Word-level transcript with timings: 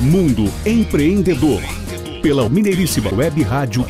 Mundo 0.00 0.44
Empreendedor. 0.66 1.62
Pela 2.20 2.46
Mineiríssima 2.50 3.10
Web 3.14 3.42
Rádio. 3.42 3.86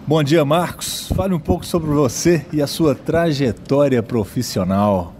Bom 0.07 0.23
dia, 0.23 0.45
Marcos. 0.45 1.09
Fale 1.17 1.33
um 1.33 1.39
pouco 1.41 1.65
sobre 1.65 1.89
você 1.89 2.45
e 2.53 2.61
a 2.61 2.67
sua 2.67 2.95
trajetória 2.95 4.03
profissional. 4.03 5.15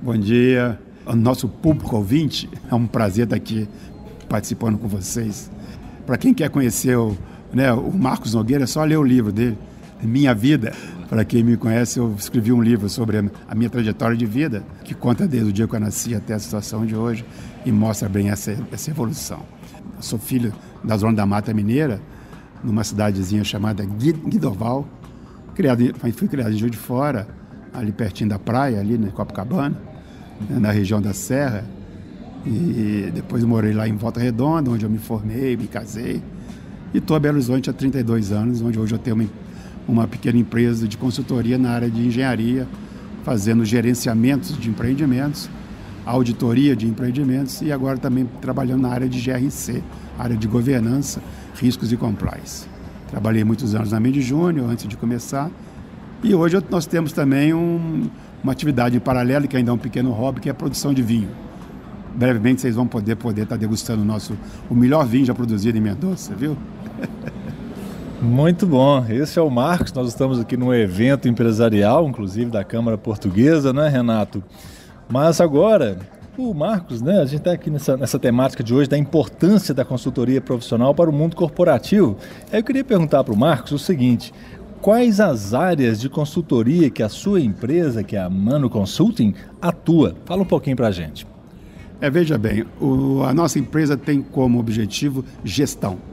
Bom 0.00 0.16
dia, 0.16 0.80
ao 1.04 1.14
nosso 1.14 1.46
público 1.46 1.94
ouvinte. 1.94 2.48
É 2.70 2.74
um 2.74 2.86
prazer 2.86 3.24
estar 3.24 3.36
aqui 3.36 3.68
participando 4.30 4.78
com 4.78 4.88
vocês. 4.88 5.50
Para 6.06 6.16
quem 6.16 6.32
quer 6.32 6.48
conhecer 6.48 6.96
o, 6.96 7.14
né, 7.52 7.70
o 7.70 7.92
Marcos 7.92 8.32
Nogueira, 8.32 8.64
é 8.64 8.66
só 8.66 8.82
ler 8.82 8.96
o 8.96 9.04
livro 9.04 9.30
dele, 9.30 9.58
Minha 10.02 10.34
Vida. 10.34 10.72
Para 11.08 11.24
quem 11.24 11.42
me 11.42 11.56
conhece, 11.56 11.98
eu 11.98 12.14
escrevi 12.16 12.52
um 12.52 12.62
livro 12.62 12.88
sobre 12.88 13.18
a 13.18 13.54
minha 13.54 13.68
trajetória 13.68 14.16
de 14.16 14.24
vida, 14.24 14.62
que 14.84 14.94
conta 14.94 15.26
desde 15.26 15.50
o 15.50 15.52
dia 15.52 15.66
que 15.66 15.74
eu 15.74 15.80
nasci 15.80 16.14
até 16.14 16.34
a 16.34 16.38
situação 16.38 16.86
de 16.86 16.94
hoje 16.94 17.24
e 17.66 17.72
mostra 17.72 18.08
bem 18.08 18.30
essa, 18.30 18.56
essa 18.70 18.90
evolução. 18.90 19.40
Eu 19.96 20.02
sou 20.02 20.18
filho 20.18 20.52
da 20.84 20.96
Zona 20.96 21.14
da 21.14 21.26
Mata 21.26 21.52
Mineira, 21.52 22.00
numa 22.62 22.84
cidadezinha 22.84 23.42
chamada 23.42 23.84
Guidoval. 23.84 24.86
Criado, 25.54 25.82
fui 26.14 26.28
criado 26.28 26.52
em 26.52 26.56
Juiz 26.56 26.70
de 26.70 26.78
Fora, 26.78 27.26
ali 27.74 27.90
pertinho 27.90 28.30
da 28.30 28.38
praia, 28.38 28.78
ali 28.78 28.96
na 28.96 29.08
Copacabana, 29.08 29.76
né, 30.48 30.58
na 30.58 30.70
região 30.70 31.02
da 31.02 31.12
Serra. 31.12 31.64
E 32.46 33.10
depois 33.12 33.42
morei 33.44 33.72
lá 33.72 33.86
em 33.86 33.96
Volta 33.96 34.20
Redonda, 34.20 34.70
onde 34.70 34.84
eu 34.84 34.90
me 34.90 34.98
formei, 34.98 35.56
me 35.56 35.66
casei. 35.66 36.22
E 36.94 36.98
estou 36.98 37.16
a 37.16 37.20
Belo 37.20 37.34
Horizonte 37.34 37.68
há 37.68 37.72
32 37.72 38.32
anos, 38.32 38.62
onde 38.62 38.78
hoje 38.78 38.94
eu 38.94 38.98
tenho 38.98 39.16
uma, 39.16 39.26
uma 39.88 40.06
pequena 40.06 40.38
empresa 40.38 40.86
de 40.86 40.96
consultoria 40.96 41.58
na 41.58 41.70
área 41.70 41.90
de 41.90 42.06
engenharia, 42.06 42.66
fazendo 43.24 43.64
gerenciamentos 43.64 44.56
de 44.58 44.68
empreendimentos 44.68 45.50
auditoria 46.04 46.74
de 46.74 46.86
empreendimentos 46.86 47.60
e 47.62 47.70
agora 47.70 47.98
também 47.98 48.28
trabalhando 48.40 48.82
na 48.82 48.88
área 48.88 49.08
de 49.08 49.20
GRC, 49.20 49.82
área 50.18 50.36
de 50.36 50.48
governança, 50.48 51.22
riscos 51.54 51.92
e 51.92 51.96
compliance. 51.96 52.66
Trabalhei 53.10 53.44
muitos 53.44 53.74
anos 53.74 53.92
na 53.92 54.00
Mendes 54.00 54.24
Júnior 54.24 54.70
antes 54.70 54.86
de 54.86 54.96
começar 54.96 55.50
e 56.22 56.34
hoje 56.34 56.58
nós 56.70 56.86
temos 56.86 57.12
também 57.12 57.52
um, 57.54 58.08
uma 58.42 58.52
atividade 58.52 58.96
em 58.96 59.00
paralelo, 59.00 59.48
que 59.48 59.56
ainda 59.56 59.70
é 59.70 59.74
um 59.74 59.78
pequeno 59.78 60.10
hobby, 60.10 60.40
que 60.40 60.48
é 60.48 60.52
a 60.52 60.54
produção 60.54 60.92
de 60.92 61.02
vinho. 61.02 61.28
Brevemente 62.14 62.60
vocês 62.60 62.74
vão 62.74 62.86
poder 62.86 63.16
poder 63.16 63.42
estar 63.42 63.56
degustando 63.56 64.02
o 64.02 64.04
nosso 64.04 64.36
o 64.68 64.74
melhor 64.74 65.06
vinho 65.06 65.24
já 65.24 65.34
produzido 65.34 65.78
em 65.78 65.80
Mendonça, 65.80 66.34
viu? 66.34 66.56
Muito 68.22 68.66
bom. 68.66 69.02
Esse 69.08 69.38
é 69.38 69.42
o 69.42 69.48
Marcos. 69.48 69.94
Nós 69.94 70.08
estamos 70.08 70.38
aqui 70.38 70.54
num 70.54 70.74
evento 70.74 71.26
empresarial, 71.26 72.06
inclusive 72.06 72.50
da 72.50 72.62
Câmara 72.62 72.98
Portuguesa, 72.98 73.72
né, 73.72 73.88
Renato? 73.88 74.44
Mas 75.08 75.40
agora, 75.40 75.98
o 76.36 76.52
Marcos, 76.52 77.00
né? 77.00 77.18
A 77.18 77.24
gente 77.24 77.38
está 77.38 77.52
aqui 77.52 77.70
nessa, 77.70 77.96
nessa 77.96 78.18
temática 78.18 78.62
de 78.62 78.74
hoje 78.74 78.90
da 78.90 78.98
importância 78.98 79.72
da 79.72 79.86
consultoria 79.86 80.38
profissional 80.38 80.94
para 80.94 81.08
o 81.08 81.12
mundo 81.12 81.34
corporativo. 81.34 82.18
Eu 82.52 82.62
queria 82.62 82.84
perguntar 82.84 83.24
para 83.24 83.32
o 83.32 83.38
Marcos 83.38 83.72
o 83.72 83.78
seguinte: 83.78 84.34
quais 84.82 85.18
as 85.18 85.54
áreas 85.54 85.98
de 85.98 86.10
consultoria 86.10 86.90
que 86.90 87.02
a 87.02 87.08
sua 87.08 87.40
empresa, 87.40 88.04
que 88.04 88.16
é 88.16 88.20
a 88.20 88.28
Mano 88.28 88.68
Consulting, 88.68 89.34
atua? 89.62 90.14
Fala 90.26 90.42
um 90.42 90.46
pouquinho 90.46 90.76
para 90.76 90.88
a 90.88 90.92
gente. 90.92 91.26
É, 91.98 92.10
veja 92.10 92.36
bem, 92.36 92.66
o, 92.78 93.22
a 93.22 93.32
nossa 93.32 93.58
empresa 93.58 93.96
tem 93.96 94.20
como 94.20 94.60
objetivo 94.60 95.24
gestão. 95.42 96.10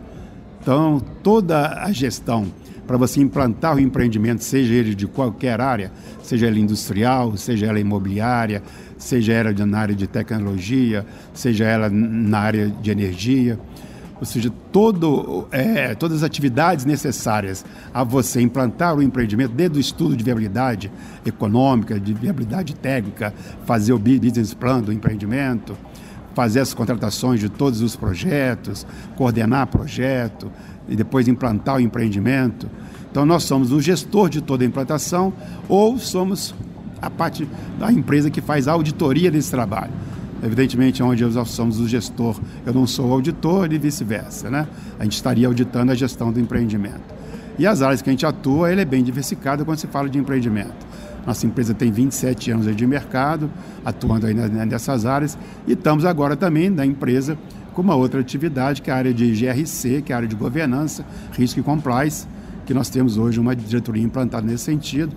Então, 0.68 1.02
toda 1.24 1.82
a 1.82 1.94
gestão 1.94 2.46
para 2.86 2.98
você 2.98 3.22
implantar 3.22 3.78
o 3.78 3.80
empreendimento, 3.80 4.44
seja 4.44 4.74
ele 4.74 4.94
de 4.94 5.08
qualquer 5.08 5.62
área, 5.62 5.94
seja 6.22 6.48
ele 6.48 6.60
industrial, 6.60 7.38
seja 7.38 7.68
ela 7.68 7.80
imobiliária, 7.80 8.62
seja 8.98 9.32
ela 9.32 9.54
na 9.66 9.80
área 9.80 9.96
de 9.96 10.06
tecnologia, 10.08 11.06
seja 11.34 11.64
ela 11.64 11.90
na 11.90 12.40
área 12.40 12.68
de 12.68 12.92
energia. 12.92 13.58
Ou 14.20 14.26
seja, 14.26 14.52
todo, 14.70 15.48
é, 15.54 15.96
todas 15.96 16.18
as 16.18 16.24
atividades 16.24 16.84
necessárias 16.84 17.64
a 17.94 18.04
você 18.04 18.42
implantar 18.42 18.94
o 18.94 19.02
empreendimento, 19.02 19.54
desde 19.54 19.78
o 19.78 19.80
estudo 19.80 20.18
de 20.18 20.24
viabilidade 20.26 20.92
econômica, 21.26 21.98
de 21.98 22.14
viabilidade 22.14 22.76
técnica, 22.76 23.34
fazer 23.66 23.94
o 23.94 23.98
business 23.98 24.54
plan 24.54 24.82
do 24.82 24.92
empreendimento, 24.92 25.78
fazer 26.38 26.60
as 26.60 26.72
contratações 26.72 27.40
de 27.40 27.50
todos 27.50 27.82
os 27.82 27.96
projetos, 27.96 28.86
coordenar 29.16 29.66
projeto 29.66 30.52
e 30.88 30.96
depois 30.96 31.28
implantar 31.28 31.78
o 31.78 31.80
empreendimento. 31.80 32.70
Então 33.10 33.26
nós 33.26 33.44
somos 33.44 33.72
o 33.72 33.82
gestor 33.82 34.30
de 34.30 34.40
toda 34.40 34.64
a 34.64 34.68
implantação 34.68 35.34
ou 35.68 35.98
somos 35.98 36.54
a 37.02 37.10
parte 37.10 37.50
da 37.80 37.92
empresa 37.92 38.30
que 38.30 38.40
faz 38.40 38.68
a 38.68 38.74
auditoria 38.74 39.32
desse 39.32 39.50
trabalho. 39.50 39.92
Evidentemente, 40.44 41.02
onde 41.02 41.26
nós 41.26 41.50
somos 41.50 41.80
o 41.80 41.88
gestor, 41.88 42.40
eu 42.64 42.72
não 42.72 42.86
sou 42.86 43.12
auditor 43.12 43.74
e 43.74 43.80
vice-versa, 43.80 44.48
né? 44.52 44.68
A 45.00 45.06
gente 45.06 45.16
estaria 45.16 45.48
auditando 45.48 45.90
a 45.90 45.96
gestão 45.96 46.32
do 46.32 46.40
empreendimento. 46.40 47.16
E 47.58 47.66
as 47.66 47.82
áreas 47.82 48.04
que 48.04 48.12
a 48.12 48.14
gente 48.14 48.28
atua, 48.28 48.72
ele 48.72 48.82
é 48.82 48.86
bem 48.86 49.04
diversificado 49.04 49.66
quando 49.66 49.80
se 49.80 49.88
fala 49.88 50.08
de 50.08 50.20
empreendimento. 50.20 50.86
Nossa 51.28 51.46
empresa 51.46 51.74
tem 51.74 51.92
27 51.92 52.52
anos 52.52 52.74
de 52.74 52.88
mercado, 52.88 53.52
atuando 53.84 54.26
aí 54.26 54.34
nessas 54.34 55.06
áreas, 55.06 55.38
e 55.68 55.74
estamos 55.74 56.06
agora 56.06 56.38
também 56.38 56.70
na 56.70 56.86
empresa 56.86 57.38
com 57.74 57.82
uma 57.82 57.96
outra 57.96 58.22
atividade, 58.22 58.82
que 58.82 58.90
é 58.90 58.94
a 58.94 58.96
área 58.96 59.14
de 59.14 59.30
GRC, 59.34 60.04
que 60.04 60.14
é 60.14 60.16
a 60.16 60.20
área 60.20 60.28
de 60.28 60.38
governança, 60.38 61.06
risco 61.34 61.60
e 61.60 61.64
compliance, 61.64 62.26
que 62.66 62.74
nós 62.74 62.90
temos 62.90 63.18
hoje 63.18 63.42
uma 63.42 63.54
diretoria 63.54 64.02
implantada 64.02 64.48
nesse 64.48 64.64
sentido, 64.64 65.14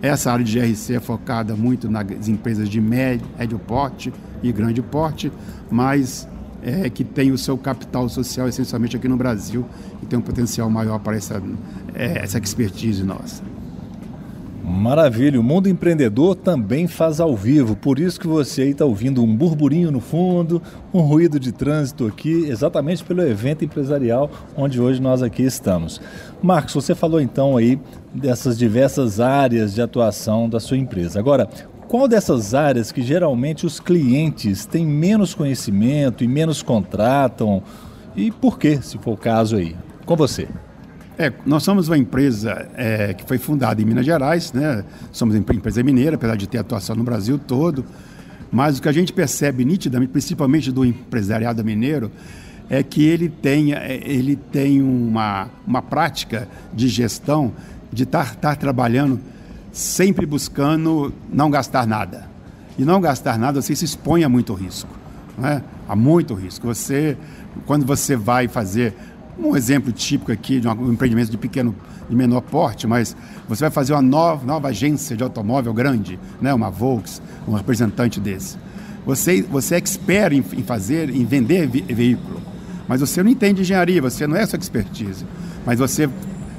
essa 0.00 0.30
área 0.30 0.44
de 0.44 0.56
GRC 0.56 0.94
é 0.94 1.00
focada 1.00 1.56
muito 1.56 1.90
nas 1.90 2.28
empresas 2.28 2.68
de 2.68 2.80
médio, 2.80 3.26
médio 3.36 3.58
porte 3.58 4.12
e 4.40 4.52
grande 4.52 4.80
porte, 4.80 5.32
mas 5.68 6.28
é, 6.62 6.88
que 6.88 7.02
tem 7.02 7.32
o 7.32 7.38
seu 7.38 7.58
capital 7.58 8.08
social 8.08 8.46
essencialmente 8.48 8.96
aqui 8.96 9.08
no 9.08 9.16
Brasil 9.16 9.66
e 10.00 10.06
tem 10.06 10.16
um 10.16 10.22
potencial 10.22 10.70
maior 10.70 11.00
para 11.00 11.16
essa, 11.16 11.42
é, 11.94 12.22
essa 12.22 12.38
expertise 12.38 13.02
nossa. 13.02 13.42
Maravilha, 14.68 15.40
o 15.40 15.42
Mundo 15.42 15.66
Empreendedor 15.66 16.34
também 16.36 16.86
faz 16.86 17.20
ao 17.20 17.34
vivo, 17.34 17.74
por 17.74 17.98
isso 17.98 18.20
que 18.20 18.26
você 18.26 18.62
aí 18.62 18.70
está 18.70 18.84
ouvindo 18.84 19.24
um 19.24 19.34
burburinho 19.34 19.90
no 19.90 19.98
fundo, 19.98 20.62
um 20.92 21.00
ruído 21.00 21.40
de 21.40 21.52
trânsito 21.52 22.06
aqui, 22.06 22.44
exatamente 22.46 23.02
pelo 23.02 23.22
evento 23.22 23.64
empresarial 23.64 24.30
onde 24.54 24.78
hoje 24.78 25.00
nós 25.00 25.22
aqui 25.22 25.42
estamos. 25.42 26.02
Marcos, 26.42 26.74
você 26.74 26.94
falou 26.94 27.18
então 27.18 27.56
aí 27.56 27.80
dessas 28.12 28.58
diversas 28.58 29.20
áreas 29.20 29.74
de 29.74 29.80
atuação 29.80 30.46
da 30.46 30.60
sua 30.60 30.76
empresa. 30.76 31.18
Agora, 31.18 31.48
qual 31.88 32.06
dessas 32.06 32.52
áreas 32.52 32.92
que 32.92 33.00
geralmente 33.00 33.64
os 33.64 33.80
clientes 33.80 34.66
têm 34.66 34.86
menos 34.86 35.34
conhecimento 35.34 36.22
e 36.22 36.28
menos 36.28 36.60
contratam? 36.60 37.62
E 38.14 38.30
por 38.30 38.58
que, 38.58 38.82
se 38.82 38.98
for 38.98 39.12
o 39.12 39.16
caso 39.16 39.56
aí? 39.56 39.74
Com 40.04 40.14
você. 40.14 40.46
É, 41.18 41.32
nós 41.44 41.64
somos 41.64 41.88
uma 41.88 41.98
empresa 41.98 42.68
é, 42.76 43.12
que 43.12 43.26
foi 43.26 43.38
fundada 43.38 43.82
em 43.82 43.84
Minas 43.84 44.06
Gerais, 44.06 44.52
né? 44.52 44.84
somos 45.10 45.34
uma 45.34 45.40
empresa 45.40 45.82
mineira, 45.82 46.14
apesar 46.14 46.36
de 46.36 46.48
ter 46.48 46.58
atuação 46.58 46.94
no 46.94 47.02
Brasil 47.02 47.36
todo, 47.38 47.84
mas 48.52 48.78
o 48.78 48.82
que 48.82 48.88
a 48.88 48.92
gente 48.92 49.12
percebe 49.12 49.64
nitidamente, 49.64 50.12
principalmente 50.12 50.70
do 50.70 50.84
empresariado 50.84 51.64
mineiro, 51.64 52.08
é 52.70 52.84
que 52.84 53.04
ele 53.04 53.28
tem, 53.28 53.74
é, 53.74 54.00
ele 54.04 54.36
tem 54.36 54.80
uma, 54.80 55.48
uma 55.66 55.82
prática 55.82 56.46
de 56.72 56.86
gestão 56.86 57.52
de 57.92 58.04
estar, 58.04 58.34
estar 58.34 58.54
trabalhando 58.54 59.18
sempre 59.72 60.24
buscando 60.24 61.12
não 61.32 61.50
gastar 61.50 61.84
nada. 61.84 62.28
E 62.78 62.84
não 62.84 63.00
gastar 63.00 63.36
nada, 63.36 63.60
você 63.60 63.74
se 63.74 63.84
expõe 63.84 64.22
a 64.22 64.28
muito 64.28 64.54
risco. 64.54 64.90
Não 65.36 65.48
é? 65.48 65.64
A 65.88 65.96
muito 65.96 66.34
risco. 66.34 66.68
Você, 66.68 67.16
quando 67.66 67.84
você 67.84 68.14
vai 68.14 68.46
fazer 68.46 68.94
um 69.38 69.56
exemplo 69.56 69.92
típico 69.92 70.32
aqui 70.32 70.60
de 70.60 70.68
um 70.68 70.92
empreendimento 70.92 71.30
de 71.30 71.38
pequeno, 71.38 71.74
de 72.08 72.16
menor 72.16 72.40
porte, 72.40 72.86
mas 72.86 73.16
você 73.48 73.62
vai 73.64 73.70
fazer 73.70 73.92
uma 73.92 74.02
nova, 74.02 74.44
nova 74.44 74.68
agência 74.68 75.16
de 75.16 75.22
automóvel 75.22 75.72
grande, 75.72 76.18
né? 76.40 76.52
uma 76.52 76.70
Volks, 76.70 77.22
um 77.46 77.52
representante 77.52 78.18
desse. 78.18 78.56
Você, 79.06 79.42
você 79.42 79.76
é 79.76 79.78
expert 79.78 80.32
em, 80.32 80.44
em 80.58 80.62
fazer, 80.62 81.08
em 81.10 81.24
vender 81.24 81.66
ve 81.68 81.82
veículo, 81.82 82.42
mas 82.88 83.00
você 83.00 83.22
não 83.22 83.30
entende 83.30 83.62
engenharia, 83.62 84.02
você 84.02 84.26
não 84.26 84.36
é 84.36 84.44
sua 84.44 84.58
expertise, 84.58 85.24
mas 85.64 85.78
você 85.78 86.08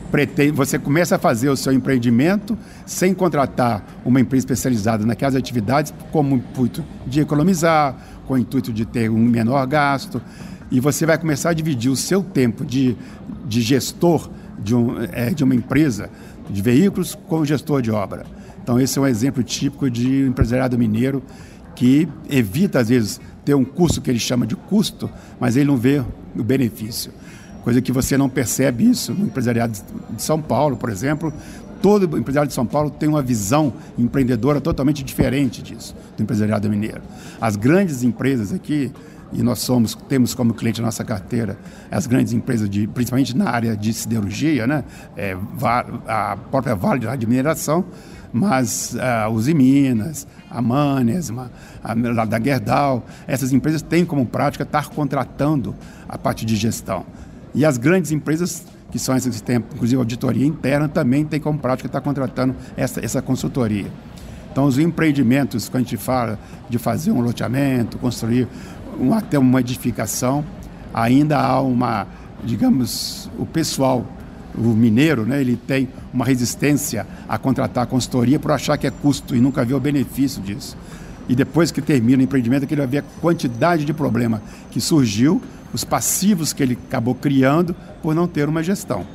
pretende, 0.09 0.51
você 0.51 0.79
começa 0.79 1.15
a 1.15 1.19
fazer 1.19 1.49
o 1.49 1.57
seu 1.57 1.71
empreendimento 1.71 2.57
sem 2.85 3.13
contratar 3.13 3.83
uma 4.03 4.19
empresa 4.19 4.41
especializada 4.41 5.05
naquelas 5.05 5.35
atividades, 5.35 5.93
com 6.11 6.23
o 6.23 6.35
intuito 6.37 6.83
de 7.05 7.19
economizar, 7.19 7.95
com 8.25 8.33
o 8.33 8.37
intuito 8.37 8.71
de 8.71 8.85
ter 8.85 9.09
um 9.09 9.17
menor 9.17 9.65
gasto, 9.67 10.21
e 10.71 10.79
você 10.79 11.05
vai 11.05 11.17
começar 11.17 11.49
a 11.49 11.53
dividir 11.53 11.89
o 11.91 11.95
seu 11.95 12.23
tempo 12.23 12.65
de, 12.65 12.95
de 13.45 13.61
gestor 13.61 14.29
de, 14.57 14.75
um, 14.75 15.01
é, 15.11 15.31
de 15.31 15.43
uma 15.43 15.55
empresa 15.55 16.09
de 16.49 16.61
veículos 16.61 17.15
com 17.27 17.39
o 17.39 17.45
gestor 17.45 17.81
de 17.81 17.91
obra. 17.91 18.25
Então, 18.61 18.79
esse 18.79 18.97
é 18.99 19.01
um 19.01 19.07
exemplo 19.07 19.43
típico 19.43 19.89
de 19.89 20.27
empresariado 20.27 20.77
mineiro 20.77 21.23
que 21.75 22.07
evita, 22.29 22.79
às 22.79 22.89
vezes, 22.89 23.19
ter 23.45 23.55
um 23.55 23.63
custo 23.63 24.01
que 24.01 24.09
ele 24.09 24.19
chama 24.19 24.45
de 24.45 24.55
custo, 24.55 25.09
mas 25.39 25.55
ele 25.55 25.65
não 25.65 25.77
vê 25.77 26.03
o 26.35 26.43
benefício. 26.43 27.11
Coisa 27.63 27.81
que 27.81 27.91
você 27.91 28.17
não 28.17 28.29
percebe 28.29 28.89
isso 28.89 29.13
no 29.13 29.25
empresariado 29.25 29.77
de 30.11 30.21
São 30.21 30.41
Paulo, 30.41 30.77
por 30.77 30.89
exemplo. 30.89 31.33
Todo 31.81 32.17
empresário 32.17 32.47
de 32.47 32.53
São 32.53 32.65
Paulo 32.65 32.89
tem 32.89 33.07
uma 33.07 33.21
visão 33.21 33.73
empreendedora 33.97 34.59
totalmente 34.59 35.03
diferente 35.03 35.61
disso, 35.61 35.95
do 36.17 36.23
empresariado 36.23 36.69
mineiro. 36.69 37.01
As 37.39 37.55
grandes 37.55 38.03
empresas 38.03 38.53
aqui, 38.53 38.91
e 39.31 39.43
nós 39.43 39.59
somos 39.59 39.95
temos 40.07 40.33
como 40.33 40.53
cliente 40.53 40.81
na 40.81 40.87
nossa 40.87 41.03
carteira 41.03 41.57
as 41.91 42.07
grandes 42.07 42.33
empresas 42.33 42.69
de 42.69 42.87
principalmente 42.87 43.35
na 43.35 43.49
área 43.49 43.77
de 43.77 43.93
siderurgia 43.93 44.65
né 44.65 44.83
é, 45.15 45.37
a 46.07 46.37
própria 46.49 46.75
Vale 46.75 47.05
de 47.17 47.27
Mineração 47.27 47.85
mas 48.31 48.95
uh, 48.95 49.29
os 49.31 49.47
Minas, 49.47 50.27
a 50.49 50.61
Manesma, 50.61 51.51
a, 51.83 51.91
a 51.91 52.25
da 52.25 52.39
Gerdau, 52.39 53.05
essas 53.27 53.51
empresas 53.51 53.81
têm 53.81 54.05
como 54.05 54.25
prática 54.25 54.63
estar 54.63 54.89
contratando 54.89 55.75
a 56.07 56.17
parte 56.17 56.45
de 56.45 56.55
gestão. 56.55 57.05
E 57.53 57.65
as 57.65 57.77
grandes 57.77 58.11
empresas, 58.11 58.65
que 58.91 58.99
são 58.99 59.15
essas 59.15 59.35
que 59.35 59.43
têm, 59.43 59.57
inclusive, 59.57 59.97
auditoria 59.97 60.45
interna, 60.45 60.87
também 60.87 61.25
têm 61.25 61.39
como 61.39 61.57
prática 61.57 61.87
estar 61.87 62.01
contratando 62.01 62.55
essa, 62.77 63.03
essa 63.03 63.21
consultoria. 63.21 63.91
Então, 64.51 64.65
os 64.65 64.79
empreendimentos, 64.79 65.69
quando 65.69 65.81
a 65.81 65.83
gente 65.85 65.97
fala 65.97 66.39
de 66.69 66.77
fazer 66.77 67.11
um 67.11 67.21
loteamento, 67.21 67.97
construir 67.97 68.47
um, 68.99 69.13
até 69.13 69.37
uma 69.39 69.59
edificação, 69.59 70.43
ainda 70.93 71.39
há 71.39 71.61
uma, 71.61 72.07
digamos, 72.43 73.29
o 73.37 73.45
pessoal 73.45 74.05
o 74.57 74.69
mineiro, 74.69 75.25
né, 75.25 75.39
ele 75.39 75.55
tem 75.55 75.87
uma 76.13 76.25
resistência 76.25 77.05
a 77.27 77.37
contratar 77.37 77.83
a 77.83 77.87
consultoria 77.87 78.39
por 78.39 78.51
achar 78.51 78.77
que 78.77 78.87
é 78.87 78.91
custo 78.91 79.35
e 79.35 79.39
nunca 79.39 79.63
vê 79.63 79.73
o 79.73 79.79
benefício 79.79 80.41
disso. 80.41 80.75
E 81.29 81.35
depois 81.35 81.71
que 81.71 81.81
termina 81.81 82.21
o 82.21 82.23
empreendimento, 82.23 82.63
é 82.63 82.65
que 82.65 82.73
ele 82.73 82.81
vai 82.81 82.89
ver 82.89 82.97
a 82.99 83.21
quantidade 83.21 83.85
de 83.85 83.93
problema 83.93 84.41
que 84.71 84.81
surgiu, 84.81 85.41
os 85.71 85.83
passivos 85.83 86.51
que 86.51 86.63
ele 86.63 86.77
acabou 86.87 87.13
criando 87.13 87.75
por 88.01 88.15
não 88.15 88.27
ter 88.27 88.49
uma 88.49 88.63
gestão. 88.63 89.05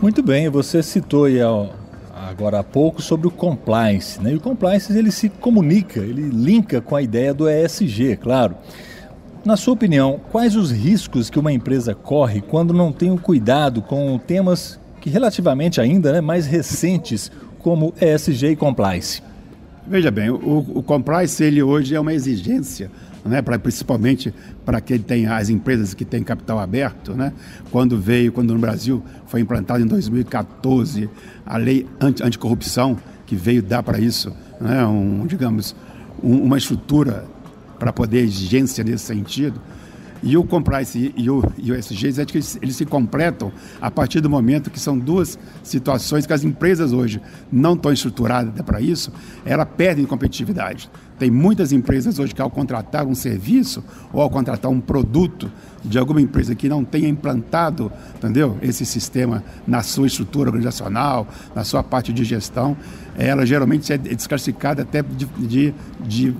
Muito 0.00 0.22
bem, 0.22 0.48
você 0.48 0.82
citou 0.82 1.26
aí 1.26 1.38
agora 2.28 2.58
há 2.58 2.64
pouco 2.64 3.00
sobre 3.00 3.26
o 3.26 3.30
compliance. 3.30 4.20
Né? 4.20 4.32
E 4.32 4.36
o 4.36 4.40
compliance 4.40 4.96
ele 4.96 5.10
se 5.10 5.28
comunica, 5.28 6.00
ele 6.00 6.22
linka 6.22 6.80
com 6.80 6.96
a 6.96 7.02
ideia 7.02 7.32
do 7.32 7.48
ESG, 7.48 8.16
claro. 8.16 8.56
Na 9.44 9.56
sua 9.56 9.74
opinião, 9.74 10.20
quais 10.32 10.56
os 10.56 10.72
riscos 10.72 11.30
que 11.30 11.38
uma 11.38 11.52
empresa 11.52 11.94
corre 11.94 12.40
quando 12.40 12.74
não 12.74 12.92
tem 12.92 13.12
o 13.12 13.18
cuidado 13.18 13.80
com 13.80 14.18
temas 14.18 14.80
que 15.00 15.08
relativamente 15.08 15.80
ainda 15.80 16.12
né, 16.12 16.20
mais 16.20 16.46
recentes, 16.46 17.30
como 17.60 17.94
ESG 18.00 18.48
e 18.48 18.56
compliance? 18.56 19.22
Veja 19.86 20.10
bem, 20.10 20.30
o, 20.30 20.66
o 20.74 20.82
compliance 20.82 21.42
ele 21.44 21.62
hoje 21.62 21.94
é 21.94 22.00
uma 22.00 22.12
exigência, 22.12 22.90
né, 23.26 23.42
pra, 23.42 23.58
principalmente 23.58 24.32
para 24.64 24.80
quem 24.80 24.98
tem 24.98 25.26
as 25.26 25.48
empresas 25.48 25.94
que 25.94 26.04
têm 26.04 26.22
capital 26.22 26.58
aberto, 26.58 27.14
né? 27.14 27.32
Quando 27.70 27.98
veio, 27.98 28.32
quando 28.32 28.52
no 28.52 28.58
Brasil 28.58 29.02
foi 29.26 29.40
implantado 29.40 29.82
em 29.82 29.86
2014 29.86 31.08
a 31.44 31.56
lei 31.56 31.86
anti, 32.00 32.22
anticorrupção 32.22 32.96
que 33.26 33.34
veio 33.34 33.62
dar 33.62 33.82
para 33.82 33.98
isso, 33.98 34.32
né, 34.60 34.84
um, 34.86 35.26
digamos, 35.26 35.74
um, 36.22 36.42
uma 36.42 36.56
estrutura 36.56 37.24
para 37.78 37.92
poder 37.92 38.20
exigência 38.20 38.82
nesse 38.82 39.04
sentido. 39.04 39.60
E 40.22 40.36
o 40.36 40.44
compliance 40.44 41.12
e 41.16 41.30
o, 41.30 41.42
e 41.58 41.72
o 41.72 41.74
SG, 41.74 42.06
eles, 42.06 42.58
eles 42.60 42.76
se 42.76 42.86
completam 42.86 43.52
a 43.80 43.90
partir 43.90 44.20
do 44.20 44.30
momento 44.30 44.70
que 44.70 44.80
são 44.80 44.98
duas 44.98 45.38
situações 45.62 46.26
que 46.26 46.32
as 46.32 46.44
empresas 46.44 46.92
hoje 46.92 47.20
não 47.50 47.74
estão 47.74 47.92
estruturadas 47.92 48.54
para 48.62 48.80
isso, 48.80 49.12
elas 49.44 49.68
perdem 49.76 50.04
competitividade. 50.04 50.90
Tem 51.18 51.30
muitas 51.30 51.72
empresas 51.72 52.18
hoje 52.18 52.34
que 52.34 52.42
ao 52.42 52.50
contratar 52.50 53.06
um 53.06 53.14
serviço 53.14 53.82
ou 54.12 54.20
ao 54.20 54.28
contratar 54.28 54.70
um 54.70 54.80
produto 54.80 55.50
de 55.82 55.98
alguma 55.98 56.20
empresa 56.20 56.54
que 56.54 56.68
não 56.68 56.84
tenha 56.84 57.08
implantado, 57.08 57.90
entendeu, 58.16 58.58
esse 58.60 58.84
sistema 58.84 59.42
na 59.66 59.82
sua 59.82 60.06
estrutura 60.06 60.50
organizacional, 60.50 61.26
na 61.54 61.64
sua 61.64 61.82
parte 61.82 62.12
de 62.12 62.22
gestão, 62.24 62.76
ela 63.16 63.46
geralmente 63.46 63.92
é 63.92 63.96
desclassificada 63.96 64.82
até 64.82 65.02
de, 65.02 65.26
de, 65.38 65.74
de 66.00 66.34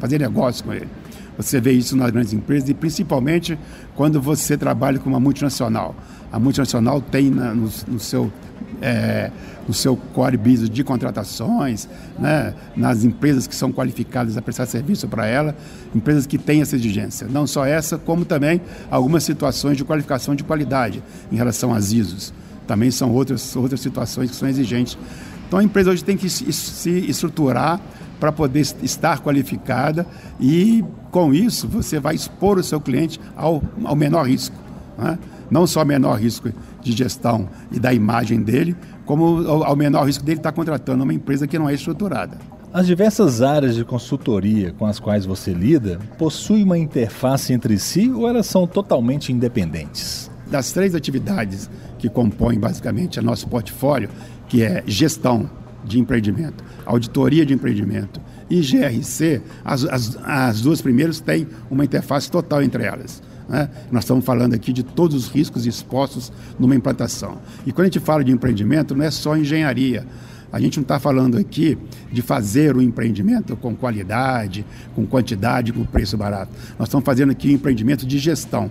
fazer 0.00 0.18
negócio 0.18 0.64
com 0.64 0.72
ele. 0.72 0.88
Você 1.36 1.60
vê 1.60 1.72
isso 1.72 1.96
nas 1.96 2.10
grandes 2.10 2.32
empresas 2.32 2.68
e 2.68 2.74
principalmente 2.74 3.58
quando 3.94 4.20
você 4.20 4.56
trabalha 4.56 4.98
com 4.98 5.10
uma 5.10 5.20
multinacional. 5.20 5.94
A 6.32 6.38
multinacional 6.38 7.00
tem 7.00 7.30
na, 7.30 7.54
no, 7.54 7.70
no, 7.86 8.00
seu, 8.00 8.32
é, 8.80 9.30
no 9.68 9.74
seu 9.74 9.96
core 9.96 10.36
business 10.36 10.70
de 10.70 10.82
contratações, 10.82 11.88
né, 12.18 12.54
nas 12.74 13.04
empresas 13.04 13.46
que 13.46 13.54
são 13.54 13.70
qualificadas 13.70 14.36
a 14.36 14.42
prestar 14.42 14.66
serviço 14.66 15.06
para 15.08 15.26
ela, 15.26 15.54
empresas 15.94 16.26
que 16.26 16.38
têm 16.38 16.62
essa 16.62 16.74
exigência. 16.74 17.28
Não 17.28 17.46
só 17.46 17.64
essa, 17.64 17.98
como 17.98 18.24
também 18.24 18.60
algumas 18.90 19.22
situações 19.22 19.76
de 19.76 19.84
qualificação 19.84 20.34
de 20.34 20.42
qualidade 20.42 21.02
em 21.30 21.36
relação 21.36 21.72
às 21.72 21.92
ISOs. 21.92 22.32
Também 22.66 22.90
são 22.90 23.12
outras, 23.12 23.54
outras 23.54 23.80
situações 23.80 24.30
que 24.30 24.36
são 24.36 24.48
exigentes. 24.48 24.98
Então 25.46 25.60
a 25.60 25.62
empresa 25.62 25.90
hoje 25.90 26.02
tem 26.02 26.16
que 26.16 26.28
se 26.28 26.90
estruturar 27.08 27.80
para 28.18 28.32
poder 28.32 28.60
estar 28.60 29.20
qualificada 29.20 30.06
e, 30.40 30.84
com 31.10 31.32
isso, 31.32 31.68
você 31.68 31.98
vai 32.00 32.14
expor 32.14 32.58
o 32.58 32.62
seu 32.62 32.80
cliente 32.80 33.20
ao, 33.36 33.62
ao 33.84 33.96
menor 33.96 34.26
risco. 34.28 34.56
Né? 34.98 35.18
Não 35.50 35.66
só 35.66 35.84
menor 35.84 36.18
risco 36.18 36.50
de 36.82 36.92
gestão 36.92 37.48
e 37.70 37.78
da 37.78 37.92
imagem 37.92 38.42
dele, 38.42 38.76
como 39.04 39.46
ao, 39.46 39.64
ao 39.64 39.76
menor 39.76 40.06
risco 40.06 40.24
dele 40.24 40.38
estar 40.38 40.52
contratando 40.52 41.04
uma 41.04 41.14
empresa 41.14 41.46
que 41.46 41.58
não 41.58 41.68
é 41.68 41.74
estruturada. 41.74 42.38
As 42.72 42.86
diversas 42.86 43.40
áreas 43.40 43.74
de 43.74 43.84
consultoria 43.84 44.72
com 44.72 44.84
as 44.84 44.98
quais 44.98 45.24
você 45.24 45.52
lida 45.52 45.98
possuem 46.18 46.64
uma 46.64 46.76
interface 46.76 47.52
entre 47.52 47.78
si 47.78 48.10
ou 48.10 48.28
elas 48.28 48.46
são 48.46 48.66
totalmente 48.66 49.32
independentes? 49.32 50.30
Das 50.50 50.72
três 50.72 50.94
atividades 50.94 51.70
que 51.98 52.08
compõem 52.08 52.58
basicamente 52.58 53.18
o 53.18 53.22
nosso 53.22 53.48
portfólio, 53.48 54.10
que 54.48 54.62
é 54.62 54.82
gestão, 54.86 55.48
de 55.86 55.98
empreendimento, 55.98 56.64
auditoria 56.84 57.46
de 57.46 57.54
empreendimento 57.54 58.20
e 58.48 58.60
GRC, 58.60 59.42
as, 59.64 59.84
as, 59.84 60.18
as 60.22 60.60
duas 60.60 60.80
primeiras 60.80 61.20
têm 61.20 61.46
uma 61.70 61.84
interface 61.84 62.30
total 62.30 62.62
entre 62.62 62.84
elas. 62.84 63.22
Né? 63.48 63.68
Nós 63.90 64.04
estamos 64.04 64.24
falando 64.24 64.54
aqui 64.54 64.72
de 64.72 64.82
todos 64.82 65.16
os 65.16 65.28
riscos 65.28 65.66
expostos 65.66 66.32
numa 66.58 66.74
implantação. 66.74 67.38
E 67.64 67.72
quando 67.72 67.86
a 67.86 67.90
gente 67.90 68.00
fala 68.00 68.22
de 68.22 68.32
empreendimento, 68.32 68.94
não 68.94 69.04
é 69.04 69.10
só 69.10 69.36
engenharia. 69.36 70.06
A 70.52 70.60
gente 70.60 70.76
não 70.76 70.82
está 70.82 70.98
falando 70.98 71.36
aqui 71.36 71.76
de 72.10 72.22
fazer 72.22 72.76
o 72.76 72.80
empreendimento 72.80 73.56
com 73.56 73.74
qualidade, 73.74 74.64
com 74.94 75.04
quantidade, 75.04 75.72
com 75.72 75.84
preço 75.84 76.16
barato. 76.16 76.52
Nós 76.78 76.88
estamos 76.88 77.04
fazendo 77.04 77.30
aqui 77.30 77.48
um 77.48 77.52
empreendimento 77.52 78.06
de 78.06 78.18
gestão. 78.18 78.70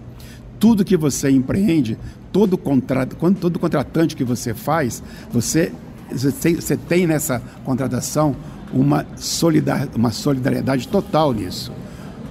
Tudo 0.57 0.85
que 0.85 0.95
você 0.95 1.29
empreende, 1.29 1.97
todo, 2.31 2.57
contra, 2.57 3.05
todo 3.05 3.59
contratante 3.59 4.15
que 4.15 4.23
você 4.23 4.53
faz, 4.53 5.03
você 5.29 5.71
você 6.11 6.77
tem 6.77 7.07
nessa 7.07 7.41
contratação 7.63 8.35
uma, 8.73 9.05
solidar, 9.15 9.87
uma 9.95 10.11
solidariedade 10.11 10.87
total 10.87 11.33
nisso. 11.33 11.71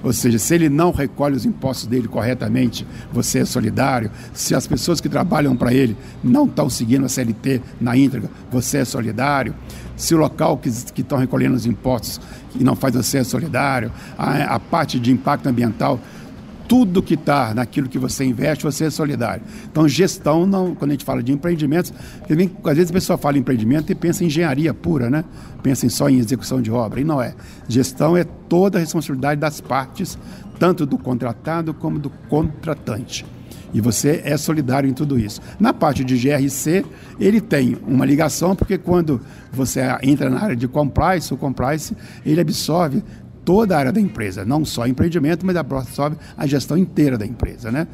Ou 0.05 0.13
seja, 0.13 0.37
se 0.37 0.53
ele 0.53 0.69
não 0.69 0.91
recolhe 0.91 1.35
os 1.35 1.45
impostos 1.45 1.87
dele 1.87 2.07
corretamente, 2.07 2.85
você 3.11 3.39
é 3.39 3.45
solidário. 3.45 4.11
Se 4.33 4.53
as 4.53 4.67
pessoas 4.67 5.01
que 5.01 5.09
trabalham 5.09 5.55
para 5.55 5.73
ele 5.73 5.97
não 6.23 6.45
estão 6.45 6.69
seguindo 6.69 7.05
a 7.05 7.09
CLT 7.09 7.59
na 7.81 7.97
íntegra, 7.97 8.29
você 8.51 8.77
é 8.77 8.85
solidário. 8.85 9.55
Se 9.97 10.13
o 10.13 10.17
local 10.19 10.59
que 10.59 10.69
estão 10.69 11.17
recolhendo 11.17 11.55
os 11.55 11.65
impostos 11.65 12.21
e 12.53 12.63
não 12.63 12.75
faz, 12.75 12.93
você 12.93 13.17
é 13.17 13.23
solidário. 13.23 13.91
A, 14.15 14.55
a 14.55 14.59
parte 14.59 14.99
de 14.99 15.11
impacto 15.11 15.49
ambiental, 15.49 15.99
tudo 16.67 17.01
que 17.01 17.13
está 17.13 17.53
naquilo 17.53 17.87
que 17.87 17.99
você 17.99 18.25
investe, 18.25 18.63
você 18.63 18.85
é 18.85 18.89
solidário. 18.89 19.43
Então, 19.71 19.87
gestão, 19.87 20.45
não, 20.45 20.75
quando 20.75 20.91
a 20.91 20.93
gente 20.93 21.05
fala 21.05 21.21
de 21.21 21.31
empreendimentos, 21.31 21.93
às 22.63 22.75
vezes 22.75 22.89
a 22.89 22.93
pessoa 22.93 23.17
fala 23.17 23.37
em 23.37 23.41
empreendimento 23.41 23.91
e 23.91 23.95
pensa 23.95 24.23
em 24.23 24.27
engenharia 24.27 24.73
pura, 24.73 25.09
né? 25.09 25.23
Pensa 25.61 25.87
só 25.89 26.09
em 26.09 26.17
execução 26.17 26.61
de 26.61 26.71
obra. 26.71 26.99
E 26.99 27.03
não 27.03 27.21
é. 27.21 27.33
Gestão 27.67 28.17
é 28.17 28.23
toda 28.23 28.77
a 28.77 28.81
responsabilidade 28.81 29.39
das 29.39 29.61
partes, 29.61 30.17
tanto 30.59 30.85
do 30.85 30.97
contratado 30.97 31.73
como 31.73 31.99
do 31.99 32.09
contratante. 32.29 33.25
E 33.73 33.81
você 33.81 34.21
é 34.23 34.37
solidário 34.37 34.89
em 34.89 34.93
tudo 34.93 35.19
isso. 35.19 35.41
Na 35.59 35.73
parte 35.73 36.03
de 36.03 36.15
GRC, 36.15 36.85
ele 37.19 37.41
tem 37.41 37.77
uma 37.85 38.05
ligação, 38.05 38.55
porque 38.55 38.77
quando 38.77 39.19
você 39.51 39.81
entra 40.01 40.29
na 40.29 40.41
área 40.41 40.55
de 40.55 40.65
compliance, 40.65 41.33
o 41.33 41.37
compliance, 41.37 41.93
ele 42.25 42.39
absorve 42.39 43.03
toda 43.45 43.75
a 43.75 43.79
área 43.79 43.91
da 43.91 44.01
empresa, 44.01 44.43
não 44.43 44.65
só 44.65 44.87
empreendimento, 44.87 45.45
mas 45.45 45.55
absorve 45.55 46.17
a 46.35 46.45
gestão 46.47 46.75
inteira 46.75 47.17
da 47.17 47.25
empresa, 47.25 47.71
né? 47.71 47.87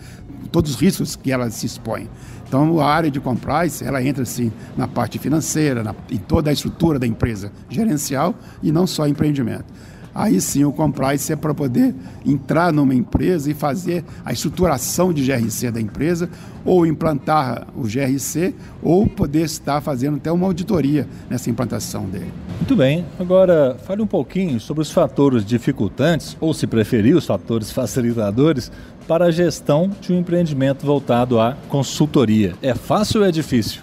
todos 0.51 0.71
os 0.71 0.79
riscos 0.79 1.15
que 1.15 1.31
ela 1.31 1.49
se 1.49 1.65
expõe. 1.65 2.09
Então, 2.47 2.79
a 2.79 2.85
área 2.85 3.09
de 3.09 3.19
compliance, 3.19 3.83
ela 3.83 4.03
entra 4.03 4.23
assim 4.23 4.51
na 4.75 4.87
parte 4.87 5.17
financeira, 5.17 5.83
na, 5.83 5.95
em 6.09 6.17
toda 6.17 6.49
a 6.49 6.53
estrutura 6.53 6.99
da 6.99 7.07
empresa 7.07 7.51
gerencial 7.69 8.35
e 8.61 8.71
não 8.71 8.85
só 8.85 9.07
empreendimento. 9.07 9.65
Aí 10.13 10.41
sim 10.41 10.63
o 10.63 10.71
compliance 10.71 11.31
é 11.31 11.35
para 11.35 11.53
poder 11.53 11.95
entrar 12.25 12.71
numa 12.73 12.93
empresa 12.93 13.49
e 13.49 13.53
fazer 13.53 14.03
a 14.25 14.31
estruturação 14.33 15.13
de 15.13 15.25
GRC 15.25 15.71
da 15.71 15.79
empresa, 15.79 16.29
ou 16.65 16.85
implantar 16.85 17.67
o 17.75 17.83
GRC, 17.83 18.53
ou 18.83 19.07
poder 19.07 19.45
estar 19.45 19.81
fazendo 19.81 20.17
até 20.17 20.31
uma 20.31 20.45
auditoria 20.45 21.07
nessa 21.29 21.49
implantação 21.49 22.05
dele. 22.05 22.31
Muito 22.57 22.75
bem. 22.75 23.05
Agora, 23.19 23.77
fale 23.85 24.01
um 24.01 24.07
pouquinho 24.07 24.59
sobre 24.59 24.81
os 24.81 24.91
fatores 24.91 25.45
dificultantes, 25.45 26.37
ou 26.39 26.53
se 26.53 26.67
preferir, 26.67 27.15
os 27.15 27.25
fatores 27.25 27.71
facilitadores 27.71 28.71
para 29.07 29.25
a 29.25 29.31
gestão 29.31 29.89
de 29.99 30.13
um 30.13 30.19
empreendimento 30.19 30.85
voltado 30.85 31.39
à 31.39 31.57
consultoria. 31.67 32.53
É 32.61 32.75
fácil 32.75 33.21
ou 33.21 33.27
é 33.27 33.31
difícil? 33.31 33.81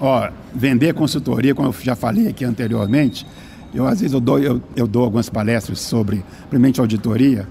Ó, 0.00 0.30
vender 0.54 0.94
consultoria, 0.94 1.54
como 1.54 1.68
eu 1.68 1.74
já 1.82 1.96
falei 1.96 2.28
aqui 2.28 2.44
anteriormente, 2.44 3.26
eu 3.74 3.86
às 3.86 4.00
vezes 4.00 4.14
eu 4.14 4.20
dou, 4.20 4.38
eu, 4.38 4.60
eu 4.74 4.86
dou 4.86 5.04
algumas 5.04 5.28
palestras 5.28 5.80
sobre, 5.80 6.24
primeiramente, 6.48 6.80
auditoria, 6.80 7.46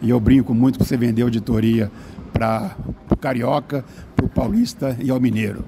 e 0.00 0.10
eu 0.10 0.18
brinco 0.18 0.54
muito 0.54 0.78
para 0.78 0.86
você 0.86 0.96
vender 0.96 1.22
auditoria 1.22 1.90
para 2.32 2.76
o 3.10 3.16
carioca, 3.16 3.84
para 4.16 4.26
o 4.26 4.28
paulista 4.28 4.96
e 5.00 5.10
ao 5.10 5.20
mineiro. 5.20 5.64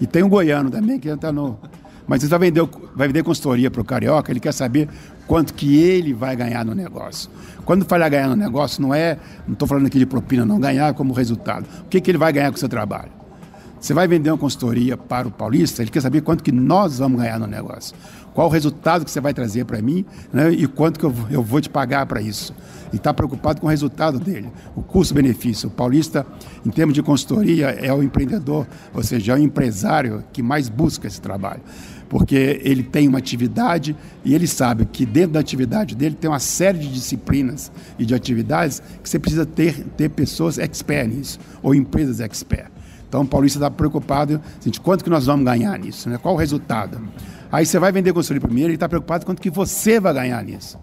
E 0.00 0.06
tem 0.06 0.22
um 0.22 0.28
goiano 0.28 0.70
também 0.70 0.98
que 0.98 1.08
entra 1.08 1.32
no. 1.32 1.58
Mas 2.06 2.22
você 2.22 2.28
vai 2.28 2.38
vender, 2.38 2.68
vai 2.94 3.08
vender 3.08 3.22
consultoria 3.22 3.70
para 3.70 3.80
o 3.80 3.84
carioca, 3.84 4.30
ele 4.30 4.40
quer 4.40 4.52
saber 4.52 4.88
quanto 5.26 5.54
que 5.54 5.76
ele 5.78 6.12
vai 6.12 6.36
ganhar 6.36 6.64
no 6.64 6.74
negócio. 6.74 7.30
Quando 7.64 7.84
fala 7.86 8.08
ganhar 8.08 8.28
no 8.28 8.36
negócio, 8.36 8.82
não 8.82 8.94
é, 8.94 9.16
não 9.46 9.54
estou 9.54 9.66
falando 9.66 9.86
aqui 9.86 9.98
de 9.98 10.04
propina, 10.04 10.44
não, 10.44 10.60
ganhar 10.60 10.92
como 10.92 11.14
resultado. 11.14 11.66
O 11.80 11.88
que, 11.88 12.00
que 12.00 12.10
ele 12.10 12.18
vai 12.18 12.32
ganhar 12.32 12.50
com 12.50 12.56
o 12.56 12.60
seu 12.60 12.68
trabalho? 12.68 13.23
Você 13.84 13.92
vai 13.92 14.08
vender 14.08 14.30
uma 14.30 14.38
consultoria 14.38 14.96
para 14.96 15.28
o 15.28 15.30
paulista, 15.30 15.82
ele 15.82 15.90
quer 15.90 16.00
saber 16.00 16.22
quanto 16.22 16.42
que 16.42 16.50
nós 16.50 17.00
vamos 17.00 17.20
ganhar 17.20 17.38
no 17.38 17.46
negócio. 17.46 17.94
Qual 18.32 18.46
o 18.46 18.50
resultado 18.50 19.04
que 19.04 19.10
você 19.10 19.20
vai 19.20 19.34
trazer 19.34 19.66
para 19.66 19.82
mim 19.82 20.06
né, 20.32 20.50
e 20.50 20.66
quanto 20.66 20.98
que 20.98 21.04
eu, 21.04 21.14
eu 21.30 21.42
vou 21.42 21.60
te 21.60 21.68
pagar 21.68 22.06
para 22.06 22.22
isso. 22.22 22.54
E 22.94 22.96
está 22.96 23.12
preocupado 23.12 23.60
com 23.60 23.66
o 23.66 23.70
resultado 23.70 24.18
dele, 24.18 24.50
o 24.74 24.82
custo-benefício. 24.82 25.68
O 25.68 25.70
paulista, 25.70 26.26
em 26.64 26.70
termos 26.70 26.94
de 26.94 27.02
consultoria, 27.02 27.66
é 27.72 27.92
o 27.92 28.02
empreendedor, 28.02 28.66
ou 28.94 29.02
seja, 29.02 29.32
é 29.32 29.34
o 29.34 29.38
empresário 29.38 30.24
que 30.32 30.42
mais 30.42 30.70
busca 30.70 31.06
esse 31.06 31.20
trabalho 31.20 31.60
porque 32.06 32.60
ele 32.62 32.82
tem 32.82 33.08
uma 33.08 33.18
atividade 33.18 33.96
e 34.24 34.34
ele 34.34 34.46
sabe 34.46 34.84
que 34.84 35.04
dentro 35.04 35.32
da 35.32 35.40
atividade 35.40 35.96
dele 35.96 36.14
tem 36.14 36.30
uma 36.30 36.38
série 36.38 36.78
de 36.78 36.92
disciplinas 36.92 37.72
e 37.98 38.06
de 38.06 38.14
atividades 38.14 38.80
que 39.02 39.08
você 39.08 39.18
precisa 39.18 39.44
ter, 39.44 39.82
ter 39.96 40.10
pessoas 40.10 40.58
expert 40.58 41.08
nisso, 41.08 41.40
ou 41.60 41.74
empresas 41.74 42.20
expert. 42.20 42.70
Então 43.08 43.22
o 43.22 43.26
Paulista 43.26 43.58
está 43.58 43.70
preocupado, 43.70 44.40
de 44.60 44.80
quanto 44.80 45.04
que 45.04 45.10
nós 45.10 45.26
vamos 45.26 45.44
ganhar 45.44 45.78
nisso, 45.78 46.08
né? 46.08 46.18
qual 46.18 46.34
o 46.34 46.38
resultado. 46.38 47.00
Aí 47.50 47.64
você 47.64 47.78
vai 47.78 47.92
vender 47.92 48.12
consultoria 48.12 48.40
primeiro, 48.40 48.70
ele 48.70 48.74
está 48.74 48.88
preocupado 48.88 49.24
quanto 49.24 49.40
que 49.40 49.50
você 49.50 50.00
vai 50.00 50.12
ganhar 50.12 50.42
nisso. 50.42 50.78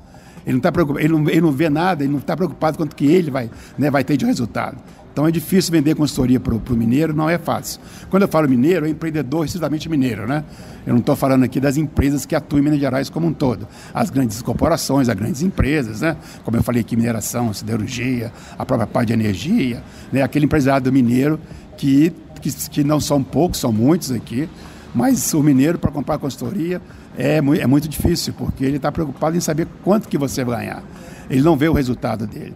Ele 0.46 0.54
não, 0.54 0.58
está 0.58 0.72
preocupado, 0.72 1.06
ele 1.06 1.14
não, 1.14 1.30
ele 1.30 1.42
não 1.42 1.52
vê 1.52 1.70
nada, 1.70 2.04
ele 2.04 2.12
não 2.12 2.20
está 2.20 2.36
preocupado 2.36 2.78
quanto 2.78 2.96
que 2.96 3.06
ele 3.06 3.30
vai, 3.30 3.50
né, 3.78 3.92
vai 3.92 4.04
ter 4.04 4.18
de 4.18 4.26
resultado. 4.26 4.78
Então 5.12 5.28
é 5.28 5.32
difícil 5.32 5.72
vender 5.72 5.94
consultoria 5.94 6.40
para 6.40 6.56
o 6.56 6.76
mineiro, 6.76 7.14
não 7.14 7.30
é 7.30 7.38
fácil. 7.38 7.82
Quando 8.10 8.24
eu 8.24 8.30
falo 8.30 8.48
mineiro, 8.48 8.86
é 8.86 8.90
empreendedor 8.90 9.46
estritamente 9.46 9.90
mineiro, 9.90 10.26
né? 10.26 10.46
Eu 10.88 10.94
não 10.94 11.02
estou 11.02 11.16
falando 11.16 11.44
aqui 11.44 11.60
das 11.60 11.76
empresas 11.76 12.26
que 12.26 12.34
atuam 12.34 12.60
em 12.60 12.64
Minas 12.64 12.80
Gerais 12.80 13.10
como 13.10 13.28
um 13.28 13.34
todo. 13.34 13.68
As 13.94 14.10
grandes 14.10 14.42
corporações, 14.42 15.10
as 15.10 15.16
grandes 15.16 15.42
empresas, 15.42 16.00
né? 16.00 16.16
Como 16.46 16.56
eu 16.56 16.64
falei 16.64 16.82
aqui, 16.82 16.96
mineração, 16.96 17.54
siderurgia, 17.54 18.32
a 18.58 18.66
própria 18.66 18.88
parte 18.88 19.08
de 19.08 19.14
energia, 19.14 19.84
né? 20.14 20.22
Aquele 20.22 20.46
empresário 20.46 20.92
mineiro 20.94 21.38
que, 21.82 22.14
que, 22.40 22.52
que 22.70 22.84
não 22.84 23.00
são 23.00 23.24
poucos, 23.24 23.58
são 23.58 23.72
muitos 23.72 24.12
aqui, 24.12 24.48
mas 24.94 25.34
o 25.34 25.42
mineiro, 25.42 25.80
para 25.80 25.90
comprar 25.90 26.20
consultoria, 26.20 26.80
é, 27.18 27.38
é 27.38 27.68
muito 27.68 27.88
difícil, 27.88 28.36
porque 28.38 28.64
ele 28.64 28.76
está 28.78 28.92
preocupado 28.92 29.36
em 29.36 29.40
saber 29.40 29.68
quanto 29.84 30.08
que 30.08 30.16
você 30.16 30.44
vai 30.44 30.60
ganhar. 30.60 30.84
Ele 31.28 31.42
não 31.42 31.58
vê 31.58 31.68
o 31.68 31.74
resultado 31.74 32.28
dele. 32.28 32.54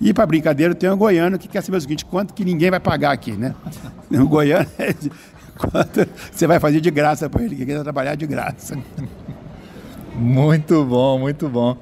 E 0.00 0.14
para 0.14 0.24
brincadeira, 0.26 0.76
tem 0.76 0.88
um 0.88 0.96
goiano 0.96 1.36
que 1.40 1.48
quer 1.48 1.60
saber 1.60 1.78
o 1.78 1.80
seguinte: 1.80 2.04
quanto 2.04 2.32
que 2.32 2.44
ninguém 2.44 2.70
vai 2.70 2.78
pagar 2.78 3.10
aqui, 3.10 3.32
né? 3.32 3.52
O 4.10 4.28
goiano 4.28 4.68
é 4.78 4.92
de, 4.92 5.10
quanto 5.58 6.06
você 6.30 6.46
vai 6.46 6.60
fazer 6.60 6.80
de 6.80 6.90
graça 6.90 7.28
para 7.28 7.42
ele, 7.42 7.56
que 7.56 7.66
quer 7.66 7.82
trabalhar 7.82 8.14
de 8.14 8.26
graça. 8.26 8.78
Muito 10.14 10.84
bom, 10.84 11.16
muito 11.16 11.48
bom. 11.48 11.76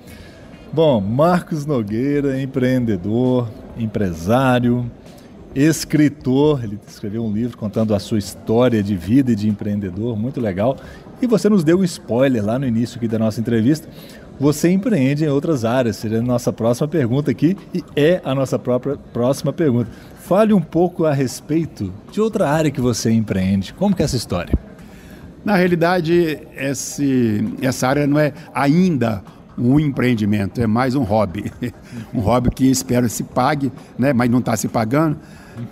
Bom, 0.70 1.00
Marcos 1.00 1.64
Nogueira, 1.64 2.38
empreendedor, 2.38 3.48
empresário, 3.78 4.90
escritor, 5.56 6.62
ele 6.62 6.78
escreveu 6.86 7.24
um 7.24 7.32
livro 7.32 7.56
contando 7.56 7.94
a 7.94 7.98
sua 7.98 8.18
história 8.18 8.82
de 8.82 8.94
vida 8.94 9.32
e 9.32 9.34
de 9.34 9.48
empreendedor, 9.48 10.16
muito 10.16 10.40
legal. 10.40 10.76
E 11.20 11.26
você 11.26 11.48
nos 11.48 11.64
deu 11.64 11.78
um 11.78 11.84
spoiler 11.84 12.44
lá 12.44 12.58
no 12.58 12.66
início 12.66 12.98
aqui 12.98 13.08
da 13.08 13.18
nossa 13.18 13.40
entrevista 13.40 13.88
você 14.38 14.70
empreende 14.70 15.24
em 15.24 15.28
outras 15.28 15.64
áreas? 15.64 15.96
Seria 15.96 16.18
a 16.18 16.22
nossa 16.22 16.52
próxima 16.52 16.86
pergunta 16.86 17.30
aqui 17.30 17.56
e 17.74 17.82
é 17.96 18.20
a 18.22 18.34
nossa 18.34 18.58
própria 18.58 18.96
próxima 19.12 19.52
pergunta. 19.52 19.90
Fale 20.20 20.52
um 20.52 20.60
pouco 20.60 21.04
a 21.06 21.12
respeito 21.12 21.92
de 22.12 22.20
outra 22.20 22.48
área 22.48 22.70
que 22.70 22.80
você 22.80 23.10
empreende. 23.10 23.72
Como 23.72 23.94
que 23.94 24.02
é 24.02 24.04
essa 24.04 24.16
história? 24.16 24.52
Na 25.44 25.56
realidade, 25.56 26.38
esse, 26.56 27.44
essa 27.62 27.88
área 27.88 28.06
não 28.06 28.18
é 28.18 28.32
ainda 28.52 29.22
um 29.56 29.80
empreendimento, 29.80 30.60
é 30.60 30.66
mais 30.66 30.94
um 30.94 31.02
hobby. 31.02 31.50
um 32.12 32.20
hobby 32.20 32.50
que 32.50 32.70
espero 32.70 33.08
se 33.08 33.22
pague, 33.22 33.72
né? 33.98 34.12
mas 34.12 34.28
não 34.28 34.40
está 34.40 34.54
se 34.56 34.68
pagando. 34.68 35.16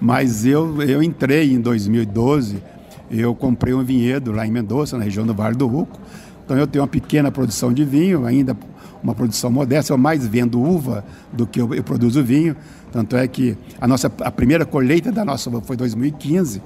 Mas 0.01 0.45
eu, 0.45 0.81
eu 0.83 1.03
entrei 1.03 1.53
em 1.53 1.61
2012, 1.61 2.63
eu 3.11 3.35
comprei 3.35 3.75
um 3.75 3.85
vinhedo 3.85 4.33
lá 4.33 4.47
em 4.47 4.51
Mendoza, 4.51 4.97
na 4.97 5.05
região 5.05 5.27
do 5.27 5.35
Vale 5.35 5.57
do 5.57 5.67
Ruco, 5.67 6.01
então 6.45 6.57
eu 6.57 6.67
tenho 6.67 6.83
uma 6.83 6.89
pequena 6.89 7.31
produção 7.31 7.73
de 7.73 7.85
vinho, 7.85 8.27
ainda 8.27 8.57
uma 9.03 9.15
produção 9.15 9.51
modesta, 9.51 9.93
eu 9.93 9.99
mais 9.99 10.27
vendo 10.27 10.61
uva 10.61 11.05
do 11.33 11.47
que 11.47 11.61
eu, 11.61 11.75
eu 11.75 11.83
produzo 11.83 12.23
vinho. 12.25 12.57
Tanto 12.91 13.17
é 13.17 13.27
que 13.29 13.57
a 13.81 13.87
nossa 13.87 14.11
a 14.21 14.31
primeira 14.31 14.65
colheita 14.65 15.13
da 15.13 15.25
nossa 15.25 15.51
uva 15.51 15.61
foi 15.61 15.77
2015. 15.77 16.63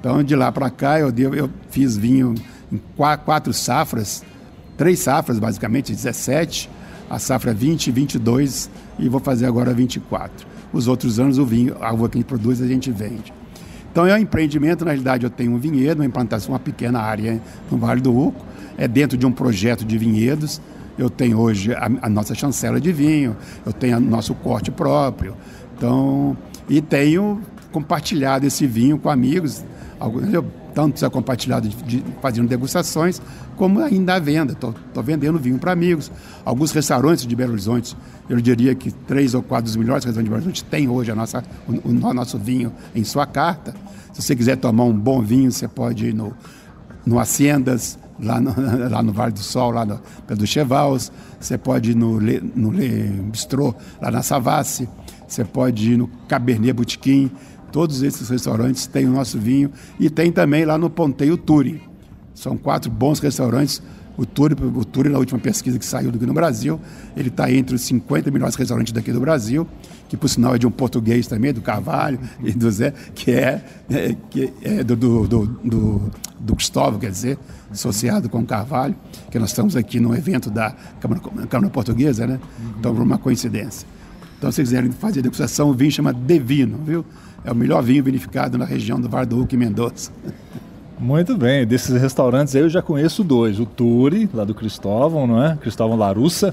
Então 0.00 0.22
de 0.22 0.34
lá 0.34 0.50
para 0.50 0.70
cá 0.70 0.98
eu, 0.98 1.12
eu 1.34 1.50
fiz 1.70 1.96
vinho 1.96 2.34
em 2.72 2.80
quatro, 2.96 3.24
quatro 3.26 3.52
safras, 3.52 4.22
três 4.76 5.00
safras 5.00 5.38
basicamente, 5.38 5.92
17, 5.92 6.70
a 7.10 7.18
safra 7.18 7.52
20, 7.52 7.90
22 7.90 8.70
e 8.98 9.08
vou 9.08 9.20
fazer 9.20 9.46
agora 9.46 9.72
24. 9.74 10.46
Os 10.72 10.88
outros 10.88 11.18
anos 11.18 11.38
o 11.38 11.44
vinho, 11.44 11.76
a 11.80 11.92
uva 11.92 12.08
que 12.08 12.18
a 12.18 12.20
gente 12.20 12.28
produz 12.28 12.60
a 12.60 12.66
gente 12.66 12.90
vende. 12.90 13.32
Então 13.90 14.06
é 14.06 14.14
um 14.14 14.18
empreendimento, 14.18 14.84
na 14.84 14.90
realidade 14.90 15.24
eu 15.24 15.30
tenho 15.30 15.52
um 15.52 15.58
vinhedo, 15.58 16.00
uma 16.00 16.04
implantação, 16.04 16.52
uma 16.52 16.58
pequena 16.58 17.00
área 17.00 17.40
no 17.70 17.78
Vale 17.78 18.00
do 18.00 18.14
Uco, 18.14 18.44
é 18.76 18.86
dentro 18.86 19.16
de 19.16 19.24
um 19.24 19.32
projeto 19.32 19.84
de 19.84 19.96
vinhedos. 19.96 20.60
Eu 20.98 21.08
tenho 21.08 21.38
hoje 21.38 21.72
a, 21.72 21.90
a 22.02 22.08
nossa 22.08 22.34
chancela 22.34 22.80
de 22.80 22.92
vinho, 22.92 23.36
eu 23.64 23.72
tenho 23.72 23.96
o 23.96 24.00
nosso 24.00 24.34
corte 24.34 24.70
próprio. 24.70 25.34
Então, 25.76 26.36
e 26.68 26.80
tenho 26.80 27.40
compartilhado 27.72 28.46
esse 28.46 28.66
vinho 28.66 28.98
com 28.98 29.08
amigos. 29.08 29.64
Eu, 30.32 30.44
tanto 30.74 31.00
já 31.00 31.08
compartilhado 31.08 31.68
de, 31.68 31.76
de, 31.84 32.04
fazendo 32.20 32.46
degustações, 32.48 33.20
como 33.56 33.80
ainda 33.80 34.14
à 34.14 34.18
venda. 34.18 34.52
Estou 34.52 34.74
vendendo 35.02 35.38
vinho 35.38 35.58
para 35.58 35.72
amigos. 35.72 36.12
Alguns 36.44 36.70
restaurantes 36.70 37.26
de 37.26 37.34
Belo 37.34 37.52
Horizonte, 37.52 37.96
eu 38.28 38.38
diria 38.40 38.74
que 38.74 38.90
três 38.90 39.32
ou 39.32 39.42
quatro 39.42 39.64
dos 39.64 39.76
melhores 39.76 40.04
restaurantes 40.04 40.24
de 40.24 40.30
Belo 40.30 40.42
Horizonte 40.42 40.64
têm 40.64 40.88
hoje 40.88 41.10
a 41.10 41.14
nossa, 41.14 41.42
o, 41.66 41.88
o, 41.88 42.14
nosso 42.14 42.38
vinho 42.38 42.72
em 42.94 43.04
sua 43.04 43.26
carta. 43.26 43.74
Se 44.12 44.20
você 44.20 44.36
quiser 44.36 44.56
tomar 44.56 44.84
um 44.84 44.92
bom 44.92 45.22
vinho, 45.22 45.50
você 45.50 45.66
pode 45.66 46.08
ir 46.08 46.14
no, 46.14 46.34
no 47.06 47.18
Haciendas, 47.18 47.98
lá 48.20 48.40
no, 48.40 48.54
lá 48.90 49.02
no 49.02 49.12
Vale 49.12 49.32
do 49.32 49.40
Sol, 49.40 49.70
lá 49.70 49.84
no 49.84 50.00
Pedro 50.26 50.46
Chevals, 50.46 51.10
você 51.40 51.56
pode 51.56 51.92
ir 51.92 51.94
no, 51.94 52.20
no 52.20 52.70
Le 52.70 53.08
Bistrô, 53.30 53.74
lá 54.00 54.10
na 54.10 54.22
Savassi, 54.22 54.88
você 55.26 55.44
pode 55.44 55.92
ir 55.92 55.96
no 55.96 56.08
Cabernet 56.28 56.72
Boutiquim, 56.72 57.30
todos 57.72 58.02
esses 58.02 58.28
restaurantes 58.28 58.86
têm 58.86 59.06
o 59.06 59.12
nosso 59.12 59.38
vinho 59.38 59.70
e 59.98 60.08
tem 60.08 60.32
também 60.32 60.64
lá 60.64 60.78
no 60.78 60.88
Ponteio 60.90 61.36
Turi. 61.36 61.82
São 62.34 62.56
quatro 62.56 62.90
bons 62.90 63.18
restaurantes. 63.18 63.82
O 64.16 64.24
Turi, 64.24 64.54
o 64.54 64.84
Turi, 64.84 65.10
na 65.10 65.18
última 65.18 65.38
pesquisa 65.38 65.78
que 65.78 65.84
saiu 65.84 66.08
aqui 66.08 66.24
no 66.24 66.32
Brasil, 66.32 66.80
ele 67.14 67.28
está 67.28 67.52
entre 67.52 67.74
os 67.74 67.82
50 67.82 68.30
melhores 68.30 68.54
restaurantes 68.54 68.92
daqui 68.92 69.12
do 69.12 69.20
Brasil, 69.20 69.66
que 70.08 70.16
por 70.16 70.28
sinal 70.28 70.54
é 70.54 70.58
de 70.58 70.66
um 70.66 70.70
português 70.70 71.26
também, 71.26 71.52
do 71.52 71.60
Carvalho 71.60 72.18
e 72.42 72.52
do 72.52 72.70
Zé, 72.70 72.94
que 73.14 73.30
é, 73.30 73.62
é 73.90 74.16
que 74.30 74.52
é 74.62 74.82
do, 74.82 74.96
do, 74.96 75.26
do, 75.26 75.46
do, 75.46 76.10
do 76.40 76.56
Cristóvão, 76.56 76.98
quer 76.98 77.10
dizer, 77.10 77.38
associado 77.70 78.30
com 78.30 78.40
o 78.40 78.46
Carvalho, 78.46 78.94
que 79.30 79.38
nós 79.38 79.50
estamos 79.50 79.76
aqui 79.76 80.00
no 80.00 80.14
evento 80.14 80.50
da 80.50 80.74
Câmara, 80.98 81.20
Câmara 81.48 81.70
Portuguesa, 81.70 82.26
né? 82.26 82.40
Então, 82.78 82.94
por 82.94 83.02
uma 83.02 83.18
coincidência. 83.18 83.86
Então, 84.38 84.52
se 84.52 84.62
quiserem 84.62 84.90
fazer 84.92 85.22
degustação, 85.22 85.70
o 85.70 85.74
vinho 85.74 85.90
chama 85.90 86.12
Devino, 86.12 86.78
viu? 86.84 87.04
É 87.46 87.52
o 87.52 87.54
melhor 87.54 87.80
vinho 87.80 88.02
vinificado 88.02 88.58
na 88.58 88.64
região 88.64 89.00
do 89.00 89.08
Vale 89.08 89.28
e 89.52 89.56
Mendoza. 89.56 90.10
Muito 90.98 91.36
bem, 91.36 91.64
desses 91.64 91.94
restaurantes 92.00 92.56
aí 92.56 92.62
eu 92.62 92.68
já 92.68 92.82
conheço 92.82 93.22
dois, 93.22 93.60
o 93.60 93.66
Turi, 93.66 94.28
lá 94.34 94.44
do 94.44 94.52
Cristóvão, 94.52 95.28
não 95.28 95.40
é? 95.40 95.56
Cristóvão 95.56 95.96
Larussa, 95.96 96.52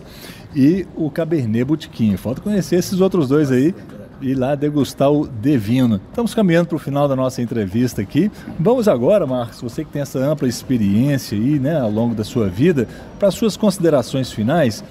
e 0.55 0.85
o 0.95 1.09
Cabernet 1.09 1.63
Botequim. 1.63 2.15
Falta 2.15 2.41
conhecer 2.41 2.75
esses 2.75 3.01
outros 3.01 3.27
dois 3.27 3.51
aí. 3.51 3.73
ir 4.21 4.35
lá 4.35 4.55
degustar 4.55 5.12
o 5.12 5.27
Devino. 5.27 6.00
Estamos 6.09 6.33
caminhando 6.33 6.67
para 6.67 6.75
o 6.75 6.79
final 6.79 7.07
da 7.07 7.15
nossa 7.15 7.41
entrevista 7.41 8.01
aqui. 8.01 8.31
Vamos 8.59 8.88
agora, 8.88 9.25
Marcos, 9.25 9.62
você 9.62 9.83
que 9.83 9.91
tem 9.91 10.01
essa 10.01 10.19
ampla 10.19 10.47
experiência 10.47 11.38
aí, 11.38 11.59
né, 11.59 11.79
ao 11.79 11.91
longo 11.91 12.15
da 12.15 12.23
sua 12.23 12.47
vida, 12.47 12.88
para 13.19 13.31
suas 13.31 13.57
considerações 13.57 14.31
finais, 14.31 14.83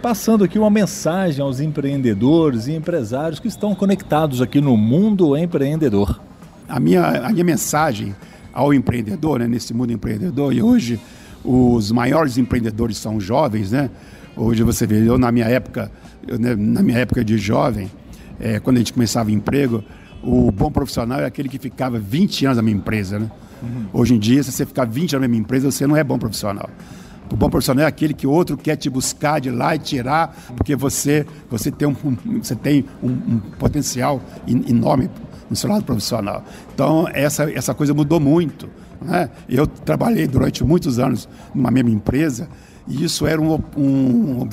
passando 0.00 0.44
aqui 0.44 0.58
uma 0.58 0.70
mensagem 0.70 1.42
aos 1.42 1.60
empreendedores 1.60 2.66
e 2.66 2.72
empresários 2.72 3.40
que 3.40 3.48
estão 3.48 3.74
conectados 3.74 4.40
aqui 4.40 4.60
no 4.60 4.76
mundo 4.76 5.36
empreendedor. 5.36 6.20
A 6.68 6.78
minha, 6.78 7.02
a 7.02 7.30
minha 7.30 7.44
mensagem 7.44 8.14
ao 8.52 8.72
empreendedor, 8.72 9.40
né, 9.40 9.46
nesse 9.46 9.74
mundo 9.74 9.92
empreendedor, 9.92 10.52
e 10.52 10.62
hoje 10.62 11.00
os 11.44 11.90
maiores 11.92 12.38
empreendedores 12.38 12.98
são 12.98 13.20
jovens, 13.20 13.70
né? 13.70 13.90
Hoje 14.36 14.62
você 14.62 14.86
vê, 14.86 15.08
eu 15.08 15.18
na 15.18 15.32
minha 15.32 15.46
época, 15.46 15.90
eu, 16.26 16.38
né, 16.38 16.54
na 16.54 16.82
minha 16.82 16.98
época 16.98 17.24
de 17.24 17.38
jovem, 17.38 17.90
é, 18.38 18.60
quando 18.60 18.76
a 18.76 18.78
gente 18.80 18.92
começava 18.92 19.30
emprego, 19.30 19.82
o 20.22 20.50
bom 20.50 20.70
profissional 20.70 21.20
é 21.20 21.24
aquele 21.24 21.48
que 21.48 21.58
ficava 21.58 21.98
20 21.98 22.46
anos 22.46 22.56
na 22.56 22.62
minha 22.62 22.76
empresa, 22.76 23.18
né? 23.18 23.30
Uhum. 23.62 23.86
Hoje 23.92 24.14
em 24.14 24.18
dia, 24.18 24.42
se 24.42 24.52
você 24.52 24.64
ficar 24.64 24.84
20 24.84 25.16
anos 25.16 25.22
na 25.22 25.28
minha 25.28 25.40
empresa, 25.40 25.70
você 25.70 25.86
não 25.86 25.96
é 25.96 26.04
bom 26.04 26.18
profissional. 26.18 26.68
O 27.30 27.36
bom 27.36 27.50
profissional 27.50 27.84
é 27.84 27.88
aquele 27.88 28.14
que 28.14 28.26
outro 28.26 28.56
quer 28.56 28.76
te 28.76 28.88
buscar 28.88 29.40
de 29.40 29.50
lá 29.50 29.74
e 29.74 29.78
tirar, 29.78 30.34
porque 30.56 30.74
você, 30.74 31.26
você 31.50 31.70
tem 31.70 31.88
um, 31.88 31.94
você 32.40 32.56
tem 32.56 32.84
um, 33.02 33.10
um 33.10 33.38
potencial 33.58 34.20
enorme 34.46 35.10
no 35.48 35.56
seu 35.56 35.70
lado 35.70 35.84
profissional. 35.84 36.44
Então, 36.74 37.06
essa, 37.12 37.50
essa 37.50 37.74
coisa 37.74 37.92
mudou 37.92 38.20
muito. 38.20 38.68
Né? 39.00 39.30
Eu 39.48 39.66
trabalhei 39.66 40.26
durante 40.26 40.64
muitos 40.64 40.98
anos 40.98 41.28
numa 41.54 41.70
mesma 41.70 41.90
empresa 41.90 42.48
e 42.86 43.04
isso 43.04 43.26
era 43.26 43.40
um, 43.40 43.60
um 43.76 44.48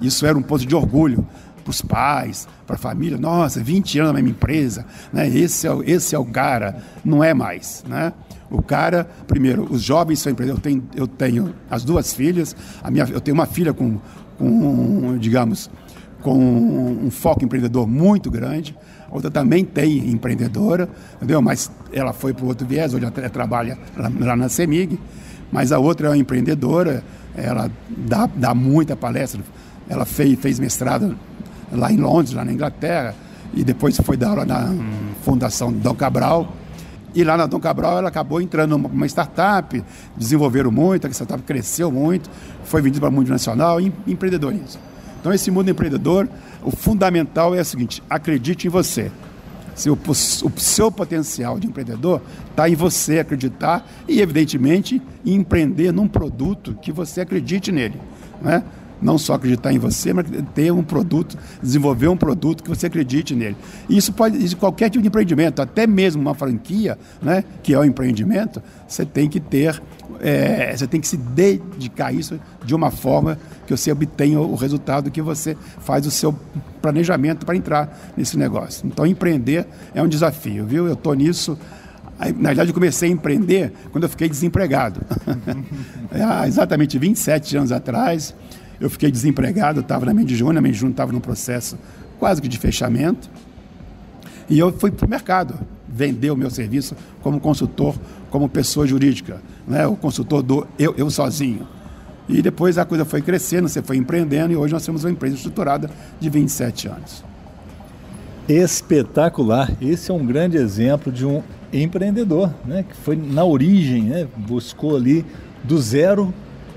isso 0.00 0.26
era 0.26 0.36
um 0.36 0.42
ponto 0.42 0.66
de 0.66 0.74
orgulho 0.74 1.26
para 1.68 1.70
os 1.70 1.82
pais, 1.82 2.48
para 2.66 2.76
a 2.76 2.78
família. 2.78 3.18
Nossa, 3.18 3.62
20 3.62 3.98
anos 3.98 4.12
na 4.12 4.14
mesma 4.14 4.30
empresa, 4.30 4.86
né? 5.12 5.28
esse, 5.28 5.68
é, 5.68 5.78
esse 5.84 6.14
é 6.14 6.18
o 6.18 6.24
cara. 6.24 6.82
Não 7.04 7.22
é 7.22 7.34
mais. 7.34 7.84
Né? 7.86 8.12
O 8.50 8.62
cara, 8.62 9.06
primeiro, 9.26 9.66
os 9.70 9.82
jovens 9.82 10.20
são 10.20 10.32
empreendedores. 10.32 10.64
Eu 10.64 10.70
tenho, 10.70 10.88
eu 10.96 11.06
tenho 11.06 11.54
as 11.70 11.84
duas 11.84 12.14
filhas, 12.14 12.56
a 12.82 12.90
minha, 12.90 13.04
eu 13.04 13.20
tenho 13.20 13.34
uma 13.34 13.46
filha 13.46 13.74
com, 13.74 14.00
com 14.38 15.18
digamos, 15.18 15.70
com 16.22 16.38
um 16.38 17.10
foco 17.10 17.44
empreendedor 17.44 17.86
muito 17.86 18.30
grande. 18.30 18.74
A 19.10 19.14
outra 19.14 19.30
também 19.30 19.64
tem 19.64 20.10
empreendedora, 20.10 20.88
entendeu? 21.16 21.40
Mas 21.42 21.70
ela 21.92 22.12
foi 22.12 22.32
para 22.32 22.44
o 22.44 22.48
outro 22.48 22.66
viés, 22.66 22.94
hoje 22.94 23.04
ela 23.04 23.30
trabalha 23.30 23.78
lá, 23.96 24.10
lá 24.20 24.36
na 24.36 24.48
CEMIG. 24.48 24.98
Mas 25.50 25.72
a 25.72 25.78
outra 25.78 26.08
é 26.08 26.10
uma 26.10 26.16
empreendedora, 26.16 27.02
ela 27.34 27.70
dá, 27.88 28.26
dá 28.26 28.54
muita 28.54 28.94
palestra. 28.94 29.40
Ela 29.88 30.04
fez, 30.04 30.38
fez 30.38 30.58
mestrado 30.58 31.16
lá 31.72 31.92
em 31.92 31.96
Londres, 31.96 32.34
lá 32.34 32.44
na 32.44 32.52
Inglaterra, 32.52 33.14
e 33.54 33.64
depois 33.64 33.96
foi 33.98 34.16
dar 34.16 34.30
aula 34.30 34.44
na 34.44 34.74
Fundação 35.22 35.72
Dom 35.72 35.94
Cabral. 35.94 36.52
E 37.14 37.24
lá 37.24 37.36
na 37.36 37.46
Dom 37.46 37.58
Cabral 37.58 37.98
ela 37.98 38.08
acabou 38.08 38.40
entrando 38.40 38.76
numa 38.76 39.06
startup, 39.06 39.82
desenvolveram 40.16 40.70
muito, 40.70 41.06
a 41.06 41.10
startup 41.10 41.42
cresceu 41.42 41.90
muito, 41.90 42.30
foi 42.64 42.82
vendida 42.82 43.00
para 43.00 43.08
o 43.08 43.12
mundo 43.12 43.28
nacional 43.28 43.80
e 43.80 43.92
empreendedorismo. 44.06 44.80
Então, 45.20 45.32
esse 45.32 45.50
mundo 45.50 45.70
empreendedor, 45.70 46.28
o 46.62 46.70
fundamental 46.70 47.54
é 47.54 47.60
o 47.60 47.64
seguinte: 47.64 48.02
acredite 48.08 48.66
em 48.66 48.70
você. 48.70 49.10
Se 49.74 49.88
o, 49.88 49.98
o 50.06 50.14
seu 50.60 50.90
potencial 50.90 51.58
de 51.58 51.66
empreendedor 51.68 52.20
está 52.50 52.68
em 52.68 52.74
você 52.74 53.20
acreditar 53.20 53.86
e, 54.08 54.20
evidentemente, 54.20 55.00
empreender 55.24 55.92
num 55.92 56.08
produto 56.08 56.76
que 56.82 56.90
você 56.90 57.20
acredite 57.20 57.70
nele. 57.70 58.00
Né? 58.42 58.62
Não 59.00 59.18
só 59.18 59.34
acreditar 59.34 59.72
em 59.72 59.78
você, 59.78 60.12
mas 60.12 60.26
ter 60.54 60.72
um 60.72 60.82
produto, 60.82 61.36
desenvolver 61.62 62.08
um 62.08 62.16
produto 62.16 62.62
que 62.62 62.68
você 62.68 62.86
acredite 62.86 63.34
nele. 63.34 63.56
Isso 63.88 64.12
pode, 64.12 64.42
isso 64.42 64.56
qualquer 64.56 64.90
tipo 64.90 65.02
de 65.02 65.08
empreendimento, 65.08 65.62
até 65.62 65.86
mesmo 65.86 66.20
uma 66.20 66.34
franquia, 66.34 66.98
né, 67.22 67.44
que 67.62 67.74
é 67.74 67.78
o 67.78 67.82
um 67.82 67.84
empreendimento, 67.84 68.62
você 68.86 69.04
tem 69.04 69.28
que 69.28 69.40
ter, 69.40 69.80
é, 70.20 70.76
você 70.76 70.86
tem 70.86 71.00
que 71.00 71.08
se 71.08 71.16
dedicar 71.16 72.06
a 72.06 72.12
isso 72.12 72.38
de 72.64 72.74
uma 72.74 72.90
forma 72.90 73.38
que 73.66 73.76
você 73.76 73.92
obtenha 73.92 74.40
o 74.40 74.54
resultado 74.54 75.10
que 75.10 75.22
você 75.22 75.56
faz 75.80 76.06
o 76.06 76.10
seu 76.10 76.34
planejamento 76.80 77.44
para 77.44 77.56
entrar 77.56 78.12
nesse 78.16 78.36
negócio. 78.38 78.86
Então, 78.86 79.06
empreender 79.06 79.66
é 79.94 80.02
um 80.02 80.08
desafio, 80.08 80.64
viu? 80.66 80.86
Eu 80.86 80.94
estou 80.94 81.14
nisso 81.14 81.58
na 82.36 82.48
verdade, 82.48 82.70
eu 82.70 82.74
comecei 82.74 83.08
a 83.08 83.12
empreender 83.12 83.72
quando 83.92 84.04
eu 84.04 84.10
fiquei 84.10 84.28
desempregado. 84.28 85.00
Há 86.10 86.48
exatamente 86.48 86.98
27 86.98 87.56
anos 87.56 87.70
atrás, 87.70 88.34
eu 88.80 88.88
fiquei 88.88 89.10
desempregado, 89.10 89.80
estava 89.80 90.06
na 90.06 90.14
Mendes 90.14 90.38
Júnior, 90.38 90.58
a 90.58 90.60
Mendes 90.60 90.78
Júnior 90.78 90.92
estava 90.92 91.12
num 91.12 91.20
processo 91.20 91.76
quase 92.18 92.40
que 92.40 92.48
de 92.48 92.58
fechamento. 92.58 93.28
E 94.48 94.58
eu 94.58 94.72
fui 94.72 94.90
para 94.90 95.06
o 95.06 95.10
mercado 95.10 95.54
vender 95.88 96.30
o 96.30 96.36
meu 96.36 96.50
serviço 96.50 96.96
como 97.22 97.40
consultor, 97.40 97.94
como 98.30 98.48
pessoa 98.48 98.86
jurídica, 98.86 99.40
né? 99.66 99.86
o 99.86 99.96
consultor 99.96 100.42
do 100.42 100.66
eu, 100.78 100.94
eu 100.96 101.10
sozinho. 101.10 101.66
E 102.28 102.42
depois 102.42 102.76
a 102.78 102.84
coisa 102.84 103.04
foi 103.04 103.22
crescendo, 103.22 103.68
você 103.68 103.82
foi 103.82 103.96
empreendendo 103.96 104.52
e 104.52 104.56
hoje 104.56 104.72
nós 104.72 104.84
temos 104.84 105.04
uma 105.04 105.10
empresa 105.10 105.36
estruturada 105.36 105.90
de 106.20 106.28
27 106.28 106.88
anos. 106.88 107.24
Espetacular! 108.48 109.72
Esse 109.80 110.10
é 110.10 110.14
um 110.14 110.24
grande 110.24 110.56
exemplo 110.56 111.10
de 111.12 111.26
um 111.26 111.42
empreendedor, 111.72 112.52
né? 112.64 112.84
que 112.88 112.96
foi 112.96 113.16
na 113.16 113.44
origem, 113.44 114.04
né? 114.04 114.28
buscou 114.36 114.96
ali 114.96 115.24
do 115.64 115.78
zero 115.78 116.32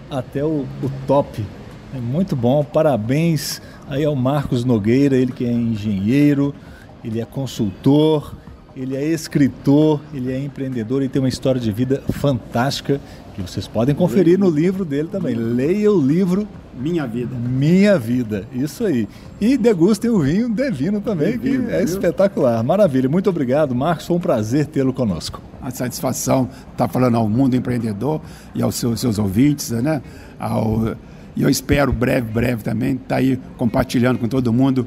até 0.09 0.43
o, 0.43 0.65
o 0.81 0.91
top 1.05 1.43
é 1.93 1.99
muito 1.99 2.35
bom, 2.35 2.63
parabéns 2.63 3.61
aí 3.89 4.05
ao 4.05 4.15
Marcos 4.15 4.63
Nogueira, 4.63 5.15
ele 5.15 5.31
que 5.31 5.45
é 5.45 5.51
engenheiro, 5.51 6.55
ele 7.03 7.19
é 7.19 7.25
consultor, 7.25 8.33
ele 8.75 8.95
é 8.95 9.03
escritor, 9.03 9.99
ele 10.13 10.31
é 10.31 10.39
empreendedor 10.39 11.03
e 11.03 11.09
tem 11.09 11.21
uma 11.21 11.27
história 11.27 11.59
de 11.59 11.69
vida 11.71 12.01
fantástica 12.13 13.01
que 13.35 13.41
vocês 13.41 13.67
podem 13.67 13.93
conferir 13.93 14.39
no 14.39 14.49
livro 14.49 14.85
dele 14.85 15.09
também. 15.09 15.35
Leia 15.35 15.91
o 15.91 16.01
livro 16.01 16.47
Minha 16.73 17.05
Vida. 17.05 17.35
Minha 17.35 17.99
Vida, 17.99 18.45
isso 18.53 18.85
aí. 18.85 19.07
E 19.41 19.57
degustem 19.57 20.09
o 20.09 20.19
vinho 20.19 20.47
Devino 20.47 21.01
também, 21.01 21.37
Devino, 21.37 21.67
que 21.67 21.73
é 21.73 21.77
viu? 21.77 21.85
espetacular. 21.85 22.63
Maravilha. 22.63 23.09
Muito 23.09 23.29
obrigado, 23.29 23.75
Marcos. 23.75 24.05
Foi 24.07 24.15
um 24.15 24.19
prazer 24.19 24.65
tê-lo 24.65 24.93
conosco. 24.93 25.41
A 25.61 25.71
satisfação 25.71 26.43
estar 26.71 26.87
tá 26.87 26.87
falando 26.87 27.15
ao 27.17 27.27
mundo 27.27 27.55
empreendedor 27.55 28.21
e 28.55 28.61
aos 28.61 28.75
seus, 28.75 28.99
seus 28.99 29.19
ouvintes, 29.19 29.71
né? 29.71 30.01
Ao 30.39 30.95
e 31.35 31.43
eu 31.43 31.49
espero 31.49 31.91
breve, 31.91 32.31
breve 32.31 32.63
também 32.63 32.93
estar 32.93 33.07
tá 33.07 33.15
aí 33.15 33.39
compartilhando 33.57 34.19
com 34.19 34.27
todo 34.27 34.51
mundo, 34.51 34.85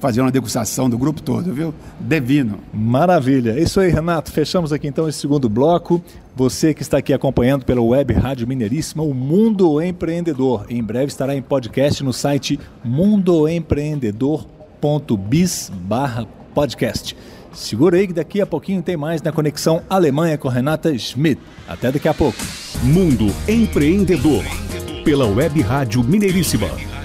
fazendo 0.00 0.24
uma 0.24 0.32
degustação 0.32 0.90
do 0.90 0.98
grupo 0.98 1.22
todo, 1.22 1.52
viu? 1.52 1.72
Devino. 1.98 2.58
Maravilha. 2.72 3.52
É 3.52 3.62
isso 3.62 3.80
aí, 3.80 3.90
Renato. 3.90 4.32
Fechamos 4.32 4.72
aqui 4.72 4.88
então 4.88 5.08
esse 5.08 5.18
segundo 5.18 5.48
bloco. 5.48 6.02
Você 6.34 6.74
que 6.74 6.82
está 6.82 6.98
aqui 6.98 7.14
acompanhando 7.14 7.64
pela 7.64 7.80
web 7.80 8.12
Rádio 8.12 8.46
Mineiríssima, 8.46 9.02
o 9.02 9.14
Mundo 9.14 9.80
Empreendedor. 9.80 10.66
Em 10.68 10.82
breve 10.82 11.06
estará 11.06 11.34
em 11.34 11.42
podcast 11.42 12.04
no 12.04 12.12
site 12.12 12.60
mundoempreendedor.biz 12.84 15.72
podcast. 16.54 17.16
Segura 17.52 17.96
aí 17.96 18.06
que 18.06 18.12
daqui 18.12 18.40
a 18.40 18.46
pouquinho 18.46 18.82
tem 18.82 18.98
mais 18.98 19.22
na 19.22 19.32
Conexão 19.32 19.80
Alemanha 19.88 20.36
com 20.36 20.48
Renata 20.48 20.96
Schmidt. 20.98 21.40
Até 21.66 21.90
daqui 21.90 22.06
a 22.06 22.12
pouco. 22.12 22.36
Mundo 22.82 23.32
Empreendedor 23.48 24.44
pela 25.06 25.24
Web 25.24 25.62
Rádio 25.62 26.02
Mineiríssima. 26.02 26.95